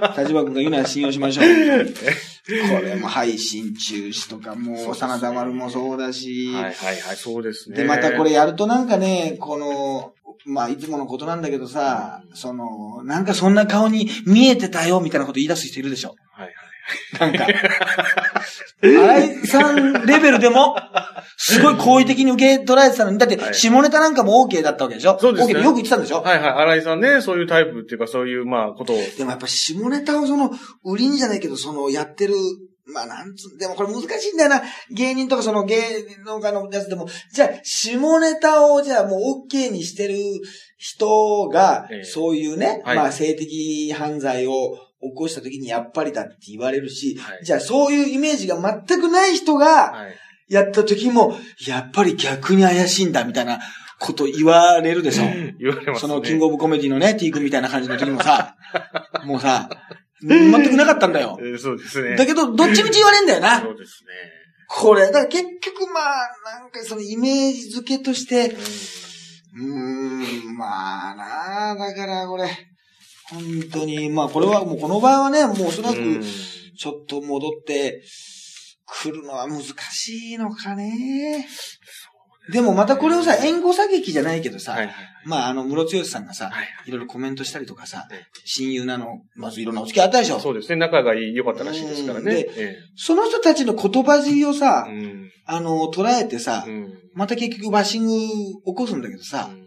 [0.00, 0.20] あ。
[0.20, 1.44] 立場君が言うなら信用しましょう。
[1.44, 6.56] これも配信中止とか、もう、真田丸もそうだし、夫。
[6.56, 7.76] はいはいはい、そうですね。
[7.78, 10.12] で、またこれやるとなんかね、この、
[10.44, 16.16] まあ、いつものことなんだけどさ、その、なんかそんな顔に見えてたよ、みたいなこと言い出す人いるでしょ？
[17.18, 17.46] なんか。
[18.82, 20.76] 新井さんレベルでも、
[21.36, 25.18] すごい好意的に受け取られてたのに、だっては、い下ネタなんかも OK だったわけでしょ？
[25.18, 26.20] そうですね ?OK でよく言ってたんでしょ？
[26.22, 26.50] はいはい。
[26.52, 28.96] 新井さんね、そういうタイプっていうか、そういう、まあ、ことを。
[29.16, 30.50] でもやっぱ下ネタをその、
[30.84, 32.34] 売りにじゃないけど、その、やってる、
[32.86, 34.62] まあなんつう、でもこれ難しいんだよな。
[34.90, 35.80] 芸人とかその芸
[36.26, 40.16] 能界のやつでも、じゃあ、下ネタをじゃあもう OK にしてる
[40.76, 44.52] 人がええ、そういうね、はいまあ性的犯罪を
[45.10, 50.16] 起こした時にやっぱりだって言われるし、はいじゃあそういうイメージが全くない人が、はい。
[50.48, 51.36] やった時も、
[51.66, 53.60] やっぱり逆に怪しいんだみたいな
[53.98, 55.24] こと言われるでしょ。
[55.58, 55.98] 言われますね。
[56.00, 58.56] そのキングオブコメディのね、T 君みたいな感じの時もさ、
[59.24, 59.68] もうさ、
[60.22, 61.38] 全くなかったんだよ。
[61.40, 62.16] えーそうですね。
[62.16, 63.60] だけど、どっちみち言われんだよな。
[63.60, 64.04] そうです
[64.66, 68.56] これ、だから結局まあ、なんかそのイメージ付けとして、ね。
[69.56, 72.48] うーん、まあなあ、だからこれ、
[73.30, 73.40] 本
[73.72, 78.02] 当に、まあこれはもうこの場合はね、もうおそらくうん、ちょっと戻って
[78.86, 81.46] 来るのは難しいのかね。
[82.52, 84.94] でもまたこれをさ、援護射撃じゃないけどさ、はいはい。
[85.24, 90.38] まああの、ムロツヨシさんがさ、はいいろいろコメントしたりとかさええ、親友なの、まずいろんなお付き合いあったでしょ。
[90.40, 90.76] そうですね。
[90.76, 92.46] 仲がいい、良かったらしいですからね。
[92.96, 95.30] その人たちの言葉尻をさえ、うん。
[95.46, 96.92] あの、捉えてさう、ん。
[97.14, 98.10] また結局バッシング
[98.66, 99.64] 起こすんだけどさう、ん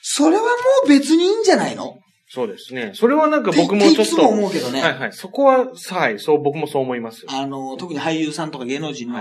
[0.00, 0.48] それはも
[0.86, 1.98] う別にいいんじゃないの？
[2.34, 2.90] そうですね。
[2.94, 4.02] それはなんか僕もちょっと。
[4.02, 4.82] いつも思うけどね。
[4.82, 5.12] はいはい。
[5.12, 7.28] そこは、はい、そう、僕もそう思いますよ。
[7.32, 9.20] あの、特に俳優さんとか芸能人の。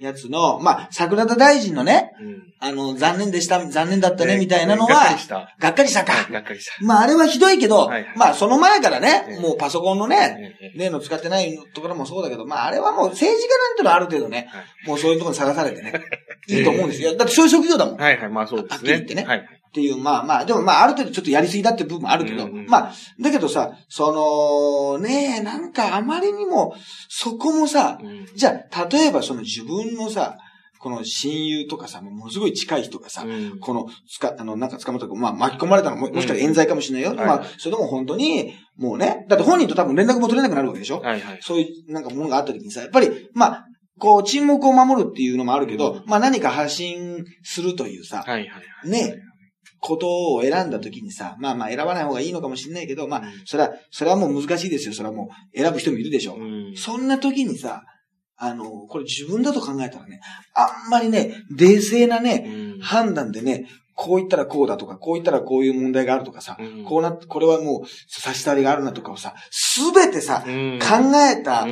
[0.00, 2.54] やつの、まあ、桜田大臣のね、うん。
[2.58, 5.54] あの、残念でした、残念だったね、みたいなのはがっかりし、た。
[5.58, 6.12] がっかりしたか。
[6.12, 6.84] はいがっかりした。
[6.84, 15.92] まあ、あれはひどいけどはいはい、まあ、その前からえね、えもうパソコンのね、ええ例の使ってないところもそうだけど、まあ、あれはもう政治家なんてのはある程度ね、はいもうそういうところにさらされてね、
[16.48, 17.14] いいと思うんですよ。
[17.14, 17.96] だってそういう職業だもん。
[17.96, 18.70] はいはい、まあそうですね。
[18.70, 19.59] はっきり言ってねはい。
[19.70, 26.74] っていう、まあまあ、でもまあある程度ちょっとやりすぎだって部分もあるけど、うんうんまあ、だけどさ、その、ねえ、なんかあまりにも、
[27.08, 28.26] そこもさ、うん。
[28.34, 30.38] じゃあ、例えばその自分のさ、
[30.80, 33.60] この親友とかさ、ものすごい近い人がさ、うん。
[33.60, 37.10] この、つか、あの、なんか捕まったか、まあ巻き込まれたのも、もしかしたら冤罪かもしれないよ。
[37.12, 41.00] うんまあはい、それでも本当に、もうね、だって本人と多分連絡も取れなくなるわけでしょ。
[41.00, 41.38] はいはい。
[41.42, 43.64] そういう、なんかものがあった時にさ、やっぱり、まあ、
[43.98, 46.02] こう、沈黙を守るっていうのもあるけど、うん。
[46.06, 48.88] まあ何か発信するというさ、はいはいはい。
[48.88, 49.16] ね
[49.80, 54.94] ことを選んだ時にさ、まあまあ選ばない方がいいのかもしれないけど、まあうん、それは、それはもう難しいですよ。
[54.94, 56.34] それはもう選ぶ人もいるでしょ。
[56.34, 56.74] うん。
[56.76, 57.82] そんな時にさ、
[58.36, 60.20] あの、これ自分だと考えたらね、
[60.54, 71.66] あんまりね、冷静なね、うん判断でね、こう言ったらこうだとか、こう言ったらこういう問題があるとかさ、うんこうな、これはもう差し障りがあるなとかをさ、すべてさ、うん考えた。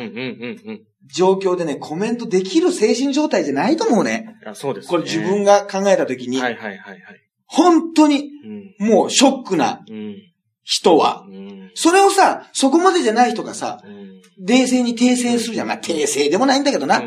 [1.14, 4.36] 状況でね、コメントできる精神状態じゃないと思うね。
[4.44, 4.90] あそうですね。
[4.90, 7.27] これ自分が考えた時に、はいはいはいはい。
[7.48, 8.30] 本当に
[8.80, 8.88] うん。
[8.88, 10.16] もうショックなうん。
[10.62, 11.70] 人は、うん。
[11.74, 14.20] それをさ、そこまでじゃない人がさ、うん。
[14.46, 15.66] 冷静に訂正するじゃん。
[15.66, 17.02] まあ、訂正でもないんだけどな。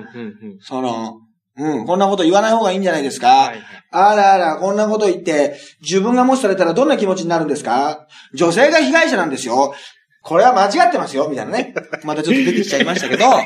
[0.61, 1.19] その、
[1.57, 3.53] うん、こんなこと言わない方がいいんじゃないですか。
[3.91, 8.07] あらあら、こんなこと言って、自分がもしされたらどんな気持ちになるんですか？
[8.33, 9.73] 女性が被害者なんですよ。
[10.21, 11.73] これは間違ってますよ、みたいなね。
[12.03, 13.37] またちょっと出てきちゃいましたけど、あ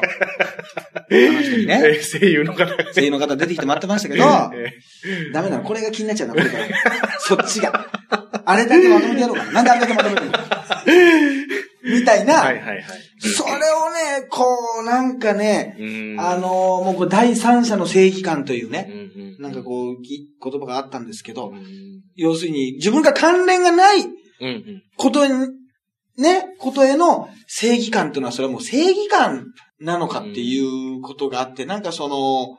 [1.12, 2.94] の人にね、えー声優の方が。
[2.94, 5.64] 声優の方出てきて待ってましたけど、えダメなの。
[5.64, 6.66] これが気になっちゃうな、これから。
[7.20, 7.88] そっちが。
[8.46, 9.52] あれだけまとめてやろうかな。
[9.54, 10.38] なんであれだけまとめてるの？
[12.00, 12.84] みたいーな、はいはいはい。
[13.20, 14.46] それをね、こ
[14.82, 15.84] う、なんかね、う
[16.16, 16.50] んあ、の
[16.84, 24.10] もうこれ第三者の正義感といううんね、うんなんかこう、ぎ言葉があったんですけどう、ん要するに自分が関連がないうん
[24.42, 24.84] うん。
[24.98, 25.48] ことに、
[26.18, 29.48] ね、ことへの正義感っていうのはそれはもう正義感
[29.80, 30.60] なのかってい
[30.98, 32.58] うことがあって、なんかその、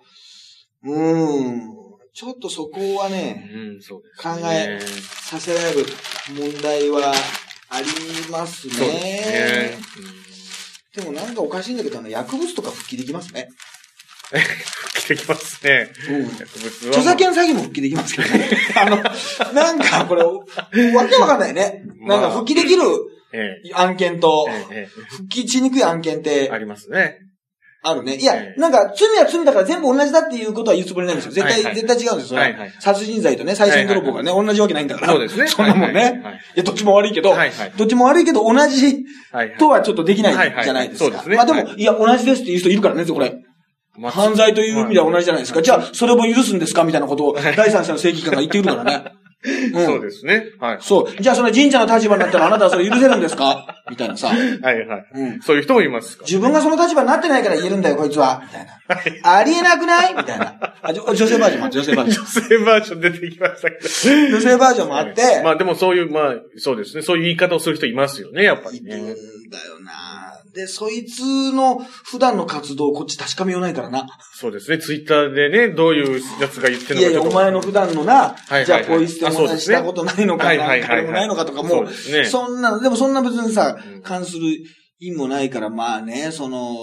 [0.85, 1.77] うーん、
[2.13, 4.79] ちょっとそこはね、うん、そうです考ね。
[4.81, 5.87] えさせられる
[6.35, 7.13] 問題は
[7.69, 7.87] あり
[8.31, 9.79] ますそうですねね。。
[10.95, 13.49] でもなんかおかしいんだけど、あの、薬物とか復帰できますね。
[14.97, 15.91] 来てきますね。
[16.09, 16.23] うん。
[16.37, 16.91] 薬物は。
[16.91, 18.51] 著作権詐欺も復帰できますけどね。
[18.75, 21.83] あの、なんかこれ、わけわかんないね。
[22.01, 23.16] なんか復帰できるええ
[23.75, 24.49] 案件と、
[25.09, 27.19] 復帰しにくい案件ってえありますね。
[27.83, 28.17] あるね。
[28.17, 31.33] いやえ、えなんか罪は罪だから全部同じだっていうことは言うつもりないんですよ。
[31.33, 32.41] 絶対、絶対違うんですよ。
[32.81, 35.13] 殺人罪とね、再選泥棒がね、同じわけないんだから。
[35.13, 35.47] そうですね。
[35.49, 36.21] そんなもんね。
[36.25, 37.35] はいや、どっちも悪いけど、
[37.77, 39.05] どっちも悪いけど同じ。
[39.59, 41.23] とはちょっとできなはいじゃないですか。
[41.29, 43.33] まあでも、、はいや、同じですっていう人いるからね、これ。
[43.99, 45.59] まあ犯罪という意味では同じじゃないですか。
[45.59, 46.83] はいじゃあ、それも許すんですか？
[46.83, 49.05] みたいなことを、第三者の正義感が言ってくるからね。
[49.75, 50.47] うんそうですね。
[50.61, 50.79] はい。
[50.81, 51.23] そう。
[51.23, 53.83] じゃあ、その神社の立場になったらあなたはそれ許せるんですか？
[53.91, 54.29] みたいなさ。
[54.29, 54.39] はい
[54.87, 55.07] はい。
[55.15, 55.41] うん。
[55.43, 56.25] そういう人もいますか？
[56.25, 58.43] 自分がその立場になってないから言えるんだよ、こいつは。
[58.45, 58.73] みたいな。
[59.39, 60.15] ありえなくない？
[60.15, 60.75] みたいな。
[60.83, 62.25] あじょ女性バージョンも女性バージョン。
[62.25, 63.89] 女性バージョン出てきましたけど。
[64.37, 67.03] 女性バージョンもあって、まあでもそういう、まあ、そうですね。
[67.03, 69.65] そういう言い方をする人いますよね、やっぱりいるんだね。
[69.67, 74.07] よなで、そいつの普段の活動をこっち確かめようないからな。
[74.35, 74.79] そうですね。
[74.79, 77.39] ツイッターでね、どういうやつが言ってるいやいや、のかちょっと。
[77.39, 84.41] お前の普段のな、はいはいはいじゃあこいつでもあそうですねしたことないのか、はいはいはいはい誰もないのかとかそもうですねそんなの、でもそんな別にさうん、関する
[84.99, 86.75] 意味もないから、まあね、その、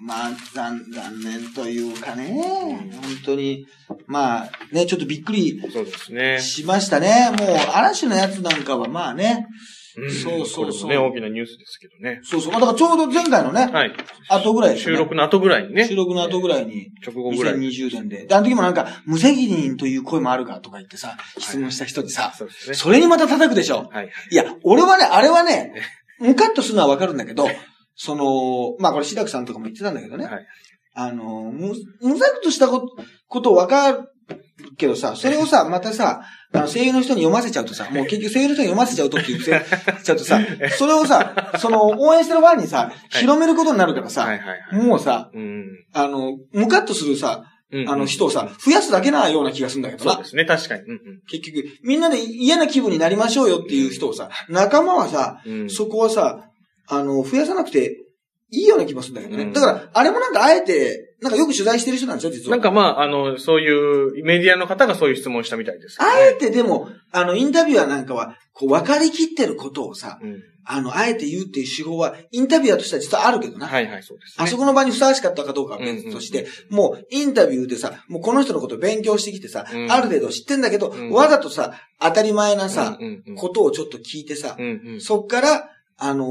[0.00, 3.66] まあ、残、残念というかね、本当に、
[4.06, 6.40] まあね、ちょっとびっくりそうですね。
[6.40, 7.30] しましたね。
[7.36, 9.46] もう、嵐のやつなんかはまあね、
[10.02, 12.20] んそうそうそうね、大きなニュースですけどね。
[12.24, 13.92] そうそう、まあだからちょうど前回のね、はい。
[14.28, 15.86] 後ぐらいですよね収録の後ぐらいにね。
[15.86, 17.54] 収録の後ぐらいに、直後ぐらい。
[17.54, 18.26] 2020年で。
[18.26, 22.74] で、あの時もなんか、無責任という声もあるかとか言ってさ、質問した人にさ、そうですね。
[22.74, 23.88] それにまた叩くでしょ。
[23.92, 24.10] はい。
[24.30, 25.72] いや、俺はね、あれはね、
[26.18, 27.46] ムカッとするのはわかるんだけど、
[27.96, 30.24] その、まあこれ、白くさんとかも言ってたんだけどね。
[30.24, 30.46] はい。
[30.94, 32.96] あの、む、むざくとしたこと、
[33.28, 34.08] ことわかる
[34.76, 39.62] けどさ、それをさ、またさ、あの、声優の人に読ませちゃうとさ、もう結局声優の人に読ませちゃうとって言って
[40.02, 40.40] ちゃうとさ、
[40.78, 44.28] それをさ、その、応援してるファンにさ、広めることになるからさ。
[44.72, 45.66] もうさ、うん。
[45.92, 50.28] あの、ムカッとするさ、うんあの人をさ、増やすだけなような気がするんだけどなそうで。
[50.28, 50.82] すね、確かに。
[50.82, 55.60] うん結局、みんなで嫌な気分になりましょうよっていう人をさ、仲間はさ、うん。
[55.62, 55.70] うん。
[55.70, 56.50] そこはさ、
[56.86, 58.04] あの、増やさなくて
[58.50, 59.44] いいような気もするんだけどね。
[59.44, 62.56] うんだから、あれもなんかあえて、なんかよく取材してる人なんですよ、実は。
[62.56, 66.06] なんかまあ、あの、そういうメディアの方がそういう質問をしたみたいですね。
[66.06, 70.42] あえてでも、あの、インタビュアーなんかは、こう、分かりきってることをさ、うん。
[70.66, 73.66] あの、あえて言うっていう手法は、インタビュアーとしては実はあるけどな。
[73.66, 74.44] はいはい、そうですね。
[74.44, 82.98] あそこの場にふさわしかったかどうかは別として、もうインタビューでさ、もうこの人のことを勉強してきてさ、うんある程度知ってんだけど、うんわざとさ、当たり前なさ、
[83.36, 85.00] ことをちょっと聞いてさ、うんうん。
[85.00, 86.28] そっから、あのー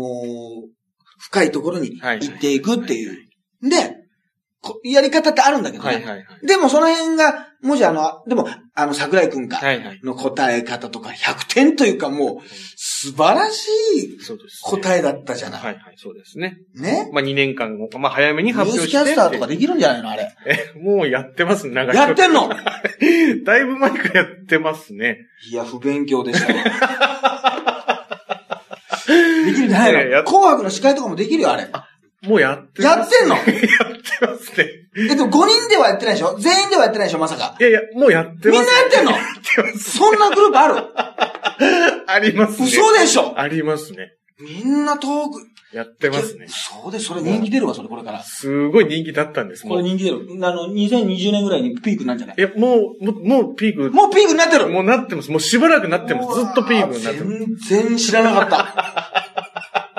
[1.26, 3.30] 深いところにはい行っていくっていう。
[3.62, 3.93] で、こ
[4.84, 5.90] やり方ってあるんだけどね。
[5.96, 6.26] はいはいはい。
[6.48, 9.62] でもその辺が、もしあの、でも、あの、桜井くんか。
[10.04, 14.18] の答え方とか100点というかもう、素晴らしい
[14.64, 15.62] 答えだったじゃない。
[15.62, 16.58] はいはい、そうですね。
[16.76, 17.10] ね？
[17.14, 18.98] まあ2年間を、まあ早めにニュース発表して。
[19.06, 20.10] キャスターとかできるんじゃないの？
[20.10, 20.36] あれ。
[20.46, 22.50] え、もうやってますね、長いやってんの？
[23.46, 25.20] だいぶ前からやってますね。
[25.50, 26.64] いや、不勉強でしたよ。
[29.46, 31.70] できるんじゃないの、いややっ紅白の司会とかもできるよ、あれ。
[32.24, 33.36] もうやってやってんの？
[33.38, 33.56] やって
[34.26, 34.68] ますね。
[34.96, 36.38] え、でも5人ではやってないでしょ？
[36.40, 37.20] 全員ではやってないでしょ？
[37.20, 37.56] まさか。
[37.60, 38.60] いやいや、もうやってます。
[38.60, 39.12] みんなやってんの？
[39.12, 39.22] やっ
[39.56, 39.98] てます。
[39.98, 40.76] そんなグループある？
[42.08, 42.68] ありますね。
[42.68, 43.34] 嘘でしょ？
[43.40, 44.14] ありますね。
[44.40, 45.40] みんな遠く。
[45.74, 46.46] やってますね。
[46.50, 48.22] そうです、それ人気出るわ、それ、これから。
[48.22, 50.20] すごい人気だったんです、これ人気出る。
[50.44, 52.36] あの、2020年ぐらいにピークなんじゃない？
[52.40, 55.32] や、もう、もう、もうピーク、もうピークになってるもうなってます。
[55.32, 56.42] もうしばらくなってます。
[56.42, 57.70] ずっとピークになってます。
[57.70, 58.83] 全然知らなかった。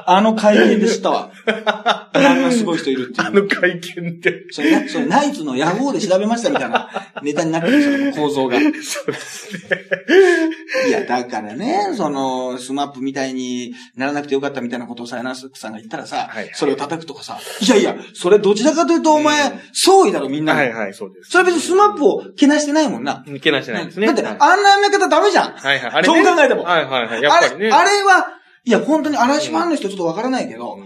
[0.07, 1.31] あの会見で知ったわ。
[2.13, 3.27] あんなすごい人いるっていう。
[3.27, 4.45] あの会見で。
[4.51, 6.89] それね、それナイツのヤホーで調べましたみたいな
[7.23, 8.57] ネタになってるその構造が。
[8.57, 10.95] いそうですね。
[10.95, 20.61] や、だからね、その、 SMAP みたいにならなくてよかったみたいなことをさ、柳瀬さんが言ったらさ、はいそれを叩くとかさ、いやいや、それどちらかというとお前、うん総意だろ、みんなの。
[20.61, 21.31] はいはい、そうです。
[21.31, 23.25] それは別に SMAP をけなしてないもんな。
[23.27, 24.07] いけないしてないですね。
[24.07, 25.53] だって、はいあんなやめ方ダメじゃん。
[25.53, 25.91] はいはい。
[25.93, 27.23] あどう考えてもはいはいはい。
[27.23, 27.71] やっぱりね。
[27.71, 28.27] あれ、あれは、
[28.65, 30.79] いや、本当に嵐ファンの人ちょっとわからないけど、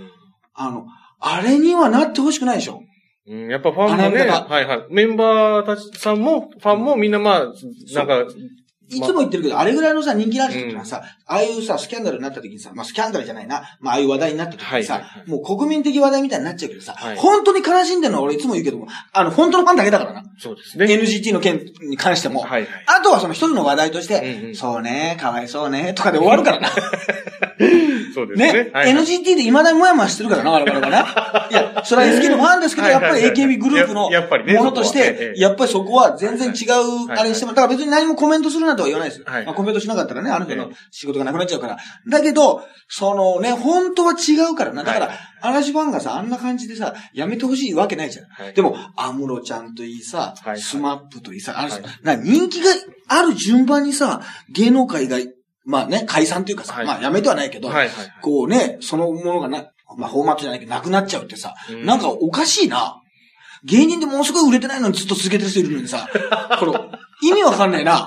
[0.55, 0.87] あの、
[1.21, 2.83] あれにはなってほしくないでしょ。
[3.27, 4.87] うん、うんやっぱファンもね、はいはい。
[4.91, 7.53] メンバーたちさんも、ファンもみんなまあ、
[7.95, 8.27] なんか、
[8.91, 20.25] いつも言ってるけど、あれぐらいのさ、人気のある人ってのはさ、ああいうさ、スキャンダルになった時にさ、まあスキャンダルじゃないな、まあああいう話題になった時にさもう国民的話題みたいになっちゃうけどさはい、本当に悲しんでるのは俺いつも言うけども、あの、本当のファンだけだからな。
[20.39, 20.87] そうですね。
[20.87, 22.41] NGT の件に関しても。
[22.41, 22.69] はいはい。
[22.87, 26.69] あとはその一つの話題として、んそうね、かわいそうね、とかで終わるからな。
[28.19, 28.53] そうですね。
[28.53, 30.99] ね、はいはい NGT で未だにもやもやしてるからな、我々がな。
[31.51, 39.23] いや、それは SK のファンですけど、やっぱり AKB グループのものとして、えやっぱりそこは全然違う、はいあれにしても、だから別に何もコメントするなとは言わないです。
[39.25, 41.79] はいまあコメントしなかったらね、あの人のええ仕事がなくなっちゃうから。
[42.09, 44.83] だけど、そのね、本当は違うからな。
[44.83, 48.27] だから、はい嵐ファンがさ、あんな感じでさ、やめてほしいわけないじゃん。
[48.27, 52.71] はいでも、安室ちゃんといいさ、 SMAP といいさ、あれさはいな人気が
[53.09, 55.19] ある順番にさ、芸能界が、
[55.69, 58.13] まあね、解散というかさ、はいまあやめてはないけど、はいはいはい。
[58.23, 59.67] こうね、そのものがな、
[59.99, 63.03] まあフォーマットじゃないけどなくなっちゃうってさ、うんなんかおかしいな。
[63.65, 66.09] 芸人でものすごい売れてないのにずっと続けてる人いるのにさ、
[66.59, 66.73] これ、
[67.23, 68.07] 意味わかんないな。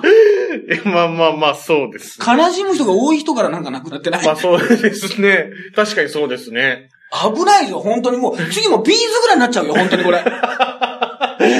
[0.68, 4.24] えまあまあまあ、そうです、悲しむ人が多い人からなんかなくなってない？
[4.24, 5.50] まあそうですね。
[5.76, 6.88] 確かにそうですね。
[7.34, 8.36] 危ないよ、本当にもう。
[8.50, 10.24] 次もビーズぐらいになっちゃうよ、本当にこれ。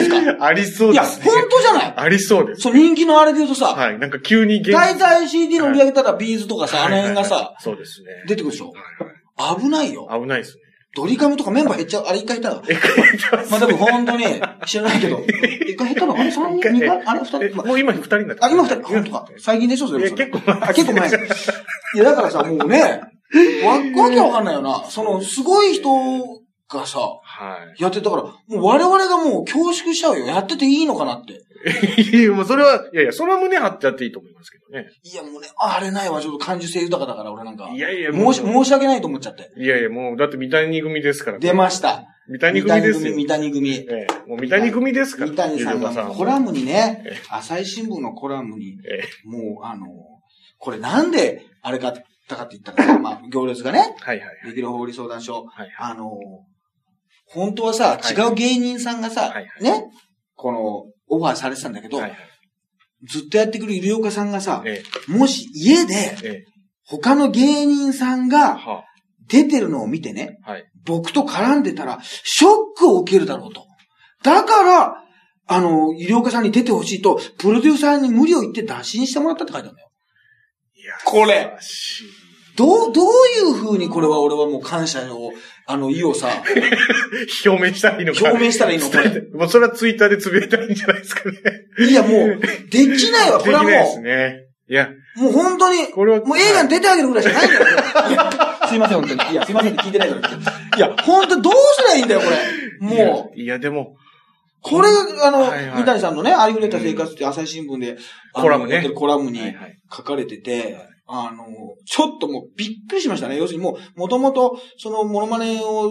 [0.03, 0.45] いいですか？
[0.47, 1.25] ありそういや、ですね。
[1.27, 2.61] 本当じゃないありそうです。
[2.63, 3.99] そう、人気のあれで言うとさ、はい。
[3.99, 8.07] なんか急に現大体 CD の売り上げたらビーズとかさ、あの辺がさはいはいは、いそうですね。
[8.29, 8.67] 出てくるでしょ？
[8.67, 10.09] はいはい危ないよ。
[10.13, 10.63] 危ないですね。
[10.95, 12.05] ドリカムとかメンバー減っちゃう。
[12.07, 12.63] あれ一回減ったの？
[12.69, 14.25] え、書いてますまあでも本当に、
[14.67, 15.21] 知らないけど。
[15.67, 16.15] 一回減ったの？
[16.21, 16.71] あれ三人？
[16.71, 17.57] 二回あれ二え人？
[17.57, 18.83] まもう今二人になってあ、今二人？
[18.83, 19.27] 本当か。
[19.39, 19.89] 最近でしょ？
[19.89, 20.57] それいや、結構前。
[20.61, 21.09] あ、 結構前。
[21.09, 21.13] い
[21.99, 23.01] や、だからさ、もうね、
[23.65, 24.85] わ、わけわかんないよな。
[24.91, 25.89] その、すごい人
[26.79, 27.83] がさ、はい。
[27.83, 30.27] やってたから、もう我々がもう恐縮しちゃうよ。
[30.27, 31.43] やってていいのかなって。
[32.13, 34.89] いや、もうそれは、いやいや、それは胸張ってやっていいと思いますけどね。
[35.05, 36.21] いや、もうね、あれないわ。
[36.21, 37.71] ちょっと感受性豊かだから、俺なんか。
[37.73, 39.53] いやいや、もう申し、申し訳ないと思っちゃって。
[39.57, 41.39] いやいや、もう、だって三谷組ですから。
[41.39, 42.05] 出ました。
[42.29, 43.15] 三谷組ですよ。
[43.15, 43.71] 三谷組。
[43.71, 45.31] ええ、もう三谷組ですから。
[45.31, 49.87] 三谷さんがコラムにねええ、朝日新聞のコラムに、ええ、もう、あの、
[50.59, 51.95] これなんで、あれかっ
[52.29, 54.49] たかって言ったらさ、まあ、行列がね、はいはいはい。
[54.51, 55.71] できる法理相談所、はいはい。
[55.79, 56.11] あの、
[57.35, 59.85] 本当はさ、はい違う芸人さんがさ、はいはいね、
[60.35, 62.19] この、オファーされてたんだけど、はいはい。
[63.05, 66.45] ずっとやってくる医療家さんがさ、えもし家でえ、え
[66.85, 68.29] 他の芸人さんえ。
[68.29, 68.85] がは
[69.29, 70.65] 出てるのを見てね、はい。
[70.85, 73.67] 僕と絡んでたら、ショックを受けるだろうと。
[74.23, 75.05] だから、
[75.47, 79.91] あの、医療家さんに出てほしいと、プロデューサーに無理を言って打診してもらったって書いてあるんだよ。
[80.75, 81.57] いや、これ
[82.57, 85.33] どう、どういう風にこれは俺はもう感謝を、
[85.73, 86.29] あの、意をさ、
[87.47, 88.31] 表明したらいいのか。
[88.31, 91.39] 表明したらいいのこれ伝えてもうそれはツイッターでつぶやいたらいいんじゃないですかね。
[91.89, 94.47] いやもう、できないわ、これはもできないですね。
[94.69, 97.67] いや、う、もう本当に、これはもう映画に出てあげるぐらいしかないんだよ。
[98.69, 99.33] すいません、本当に。
[99.33, 100.29] いや、すいませんって聞いてないから。
[100.77, 102.37] いや、本当にどうすりゃいいんだよ、これ。
[102.81, 103.97] もう、いや、いやでも、
[104.63, 107.99] これが、あの、はいはい三谷さんのね、ありふれた生活って朝日新聞で、
[108.33, 110.79] コラムねコラムにはいはい書かれてて、
[111.15, 111.45] あの、
[111.85, 113.37] ちょっともうびっくりしましたね。
[113.37, 115.91] 要するにもう、もともと、その、モノマネを、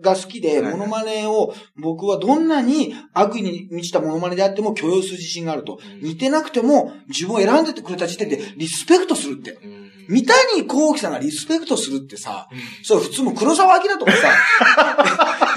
[0.00, 5.78] が好きで、はいモノマネを僕はどんなに悪意に満ちたモノマネであっても許容する自信があると。
[5.80, 9.52] うん似てなくても自分を選んでてくれた時点でリスペクトするって。
[9.52, 12.48] うん三谷幸喜さんがリスペクトするってさ、
[12.82, 14.28] そう普通も黒沢明とかさ、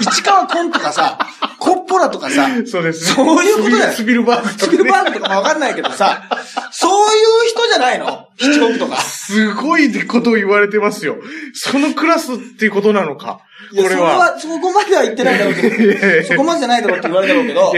[0.00, 1.18] 市川コンとかさ、
[1.58, 3.14] コッポラとかさ、そうですね。
[3.14, 6.22] そういうことだよスピルスピルバーグとかねスピルバーグとかもわかんないけどさ、
[6.72, 8.96] そういう人じゃないの七国とか。
[9.00, 11.16] すごいことを言われてますよ。
[11.52, 13.40] そのクラスっていうことなのか？
[13.72, 14.18] いや、それこれは。
[14.18, 17.72] は、そこまでは言ってないだろうけど、 そこまでじゃないだろうって言われたろうけど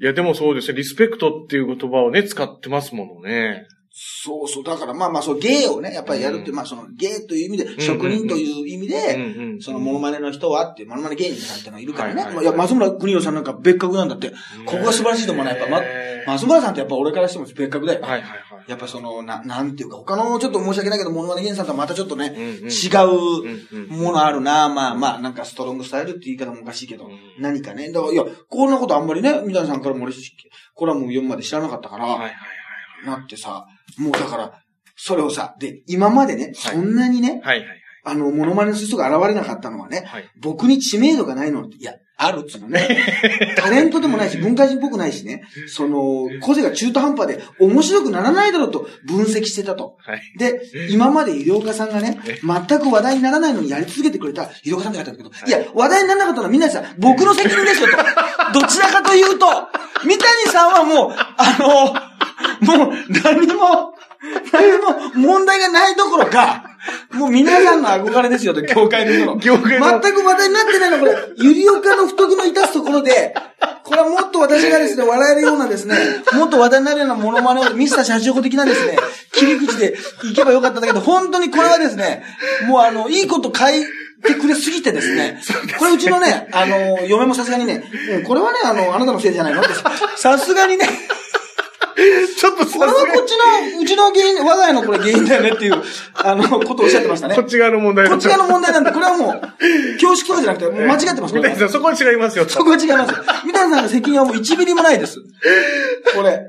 [0.00, 0.78] い、やでもそうですね。
[0.78, 3.66] リスペクトっていう言葉をね、使ってますものね。
[3.96, 9.18] そうそう、だからまあまあ、そう、芸をね、やっぱりやるって、うんまあその芸という意味で、ん職人という意味うんで、う
[9.56, 12.22] んそのモノマネの人はって、モノマネ芸人さんってのがいるからね。
[12.22, 14.30] はいはいはいいや、松村邦洋さんなんか別格なんだって。
[14.66, 15.80] ここが素晴らしいと思うな、やっぱ、ま
[16.26, 18.02] 松村さんってやっぱ俺からしても別格だよ。
[18.02, 18.40] はいはいはい。
[18.66, 27.90] やっぱその、な、なんていうか、他のちょっと申し訳ないけど、モノマネ芸人さんとはまたちょっとね、違うものあるな、まあまあ、なんかストロングスタイルって言い方もおかしいけど、うん何かね。
[27.92, 30.14] だから、いや、こんなことあんまりね、三谷さんからも俺、
[30.74, 32.34] コラム読むまで知らなかったから、はいはいはい
[33.04, 33.66] なってさ、
[33.98, 34.62] もうだから、
[34.96, 37.58] それをさ、で、今までね、そんなにね、はい。
[37.60, 40.30] はいはいあの、モノマネする人が現れなかったのはね、はい。
[40.38, 42.86] 僕に知名度がないのって、いや、あるっつうのね。
[43.56, 49.96] タレントでもないし、文化人っぽくないしね、その、個性が中途半端で面白くならないだろうと分析してたと。
[49.98, 50.20] はい。
[50.38, 57.94] で、今まで医療家さんがねえ、全く話題にならないのにやり続けてくれた医療家さんって書いてあるけど、はいいや、話題にならなかったのはみんなでさ、僕の責任ですよと。
[58.60, 59.46] どちらかというと、
[60.04, 62.92] 三谷さんはもう、あの、もう
[63.24, 63.94] 何も、
[64.52, 66.64] 何も問題がないどころか、
[67.12, 69.36] もう皆さんの憧れですよと、 業界の人の。
[69.36, 73.34] 業界の全く話題になってないのはこれ、ゆりおかの太着の致すところで、
[73.82, 75.96] これはもっと私がですね、笑えるようなですね、
[76.32, 78.96] もっと話題になるようなモノマネを、ミスター社長的なですね、
[79.32, 82.24] 切り口でいけばよかったんだけど、本当にこれはですね、
[82.66, 83.84] もうあの、いいこと書い
[84.26, 85.40] てくれすぎてですね、
[85.78, 89.70] これうちのね、あの、嫁もさすがにね、うんこれはね、あの、あなたのせいじゃないのって、
[90.16, 90.88] さすがにね、
[92.36, 93.36] ちょっとこれはこっち
[93.74, 95.74] の、うちの原因、我が家のこれ原因だよねっていう、
[96.14, 97.34] あの、ことをおっしゃってましたね。
[97.34, 99.40] ここっち側の問題っち側の問題なんで、これはもう、
[99.94, 102.48] 恐縮とかじゃなくて、間違ってます、これ三谷さん、そこは違いますよ。
[102.48, 103.24] そこは違いますよ。
[103.44, 105.18] 三谷さんの責任はもう1ミリもないです。
[106.14, 106.40] これ。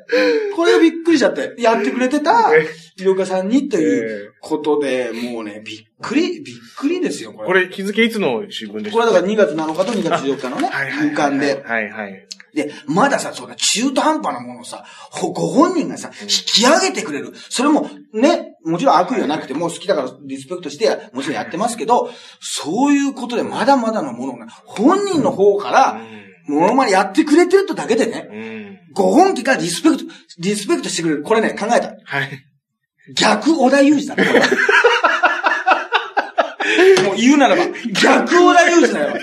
[0.56, 1.54] これがびっくりしちゃって。
[1.58, 2.68] やってくれてたえ、
[2.98, 7.48] 医療家さんにといえうことで、もうね、びっくり、びっくりですよ、これ。
[7.48, 11.64] これ、日付いつの新聞でしたこれだから2月7日と2月14日のね、はいはい夕刊で。
[11.66, 12.28] はいはい。
[12.56, 17.34] で、まださ、そんな中途半端なものをさ、ほご本人がさ、引き上げてくれる。
[17.50, 22.10] それも、ね、もちろん悪意はなくて、もう好きだからリスペクトして、もちろんやってますけど、
[22.42, 26.02] そういうことでまだまだのものが、本人の方から、
[26.48, 28.80] モノマネやってくれてるとだけでね。
[28.94, 30.04] ご本家からリスペクト、
[30.40, 31.24] リスペクトしてくれる。
[31.24, 31.94] これね、考えた。
[32.06, 32.40] はい。
[33.16, 34.26] 逆小田裕二だね。
[37.06, 37.64] もう言うならば、
[37.94, 39.16] 逆小田裕二だよ。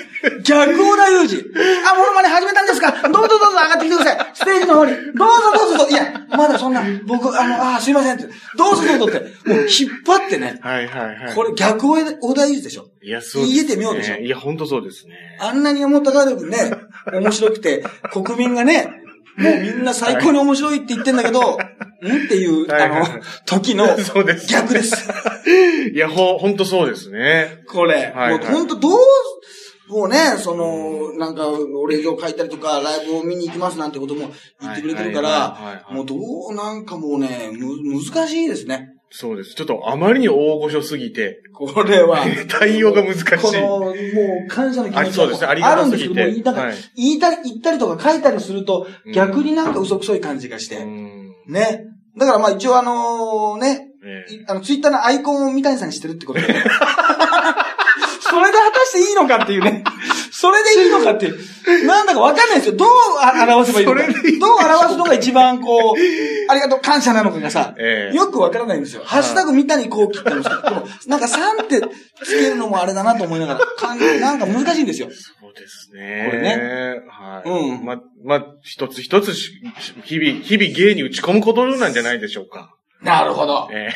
[0.44, 1.42] 逆小田裕二。
[1.90, 2.92] あ、モノマネ始めたんですか？
[3.08, 4.21] どうぞどうぞ上がってきてください。
[4.58, 4.92] ージの方に。
[4.92, 5.88] どうぞどうぞ。
[5.90, 8.24] いや、まだそんな、僕、あの、あすいませんって。
[8.56, 9.48] どうぞどうぞって。
[9.48, 10.58] もう引っ張ってね。
[10.62, 11.34] はいはいはい。
[11.34, 12.86] これ逆小田裕二でしょ。
[13.02, 13.54] いや、そうです、ね。
[13.54, 15.14] 言えてみようでしょいや、ほんとそうですね。
[15.40, 16.72] あんなに思ったかるくね、
[17.12, 18.88] 面白くて、国民がね、
[19.36, 21.54] もうみんな最高に面白いって言ってんだけど、ん？
[21.54, 21.58] っ
[22.28, 23.06] ていう、あの
[23.46, 24.46] 時のそうです。
[24.48, 25.08] 逆です。
[25.94, 27.62] いや、ほ、ほんとそうですね。
[27.66, 28.12] これ。
[28.14, 28.92] もう本当どう、
[29.92, 34.30] もうね、その、なんか、お礼状書いたりとか、ライブを見に行きますなんてことも
[34.60, 38.88] 言ってくれてるから、もうどう、なんかもうね、む、難しいですね。
[39.10, 39.54] そうです。
[39.54, 42.24] ちょっとあまりに大御所すぎて、これは。
[42.48, 43.24] 対応が難しい。
[43.36, 43.94] この、もう、
[44.48, 50.82] 感謝の気持ちあそうですねありあるんがたすぎてですけどい、言いたり、言ったりとか書いたりするとうん、逆になんか嘘くそい感じがしうて。
[50.82, 51.34] ん。
[51.46, 51.84] ね。
[52.16, 53.92] だからまあ一応あのね、
[54.48, 56.46] あの、ツイッターのアイコンを三谷さんにしてるってことで。
[58.32, 59.84] それで果たしていいのかっていうね。
[60.32, 61.86] それでいいのかっていう。
[61.86, 62.76] なんだかわかんないですよ。
[62.76, 62.88] どう
[63.20, 64.00] あ表せばいいのか。
[64.40, 69.02] どう表すのが一番こう、ありがとう、感謝なのかがさ、ええよくわからないんですよ。
[69.04, 71.82] ハッシュタグ三谷こう切ったんですけど、でもなんか3って
[72.24, 75.08] つけるのもあれだなと思いながら、かんなんか難しいんですよ。
[75.10, 76.28] そうですね。
[76.30, 77.02] これね。
[77.10, 77.50] はい。
[77.50, 79.52] うんま、ま、一つ一つし、
[80.04, 82.70] 日々、日々芸に打ち込むことなんじゃないでしょうか。
[83.02, 83.68] なるほど。
[83.70, 83.90] え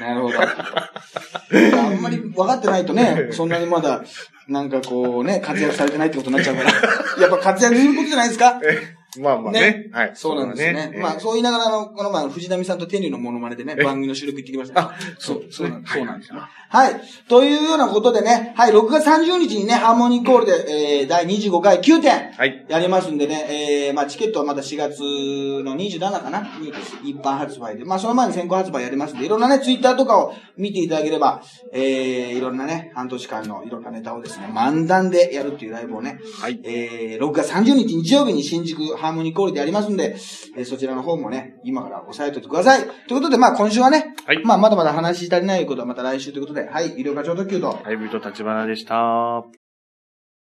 [0.00, 0.34] なるほど。
[0.40, 4.02] あんまり分かってないとね、 そんなにまだ、
[4.48, 6.70] なんかこうね、活躍されてないってことになっちゃうから。
[6.70, 8.60] やっぱ活躍することじゃないですか？
[9.20, 9.60] まあまあね。
[9.60, 10.10] ねはい。
[10.14, 10.90] そうなんですよね。
[10.94, 14.80] ええまあ、そう言いながら、あの、この前、藤波さんと天竜のモノマネでね、番組の収録行ってきました。
[14.80, 15.92] あそう、そうなんです。
[15.92, 16.48] はいそうなんですよ。
[16.70, 17.00] はい。
[17.28, 22.32] というようなことでね、はい、6月30日にね、ハーモニーコールで、えー、第25回9点。
[22.32, 22.66] はい。
[22.68, 26.40] やりますんでね、えー、まあチケットはまだ4月の27かな？
[26.60, 26.72] に
[27.10, 31.42] 一般発売で、まあその前に先行発売やりますんで、いろんなね、ツイッターとかを見ていただければ、
[31.72, 36.60] えー、いろんなね、半年間のいろんなネタをですね、漫談でやるっていうライブをね、はい。
[36.64, 40.16] えー、6月30日日曜日に新宿ハーモニーコールでやりますんで、
[40.56, 42.82] えー、そちらの方もね、今から押さえておいてください。
[42.82, 49.67] ということで、まあ今週はね、はいまあまだまだ話し足りないことはまた来週ということで、はい、医療課長特急と、ハイブリッド立花でした。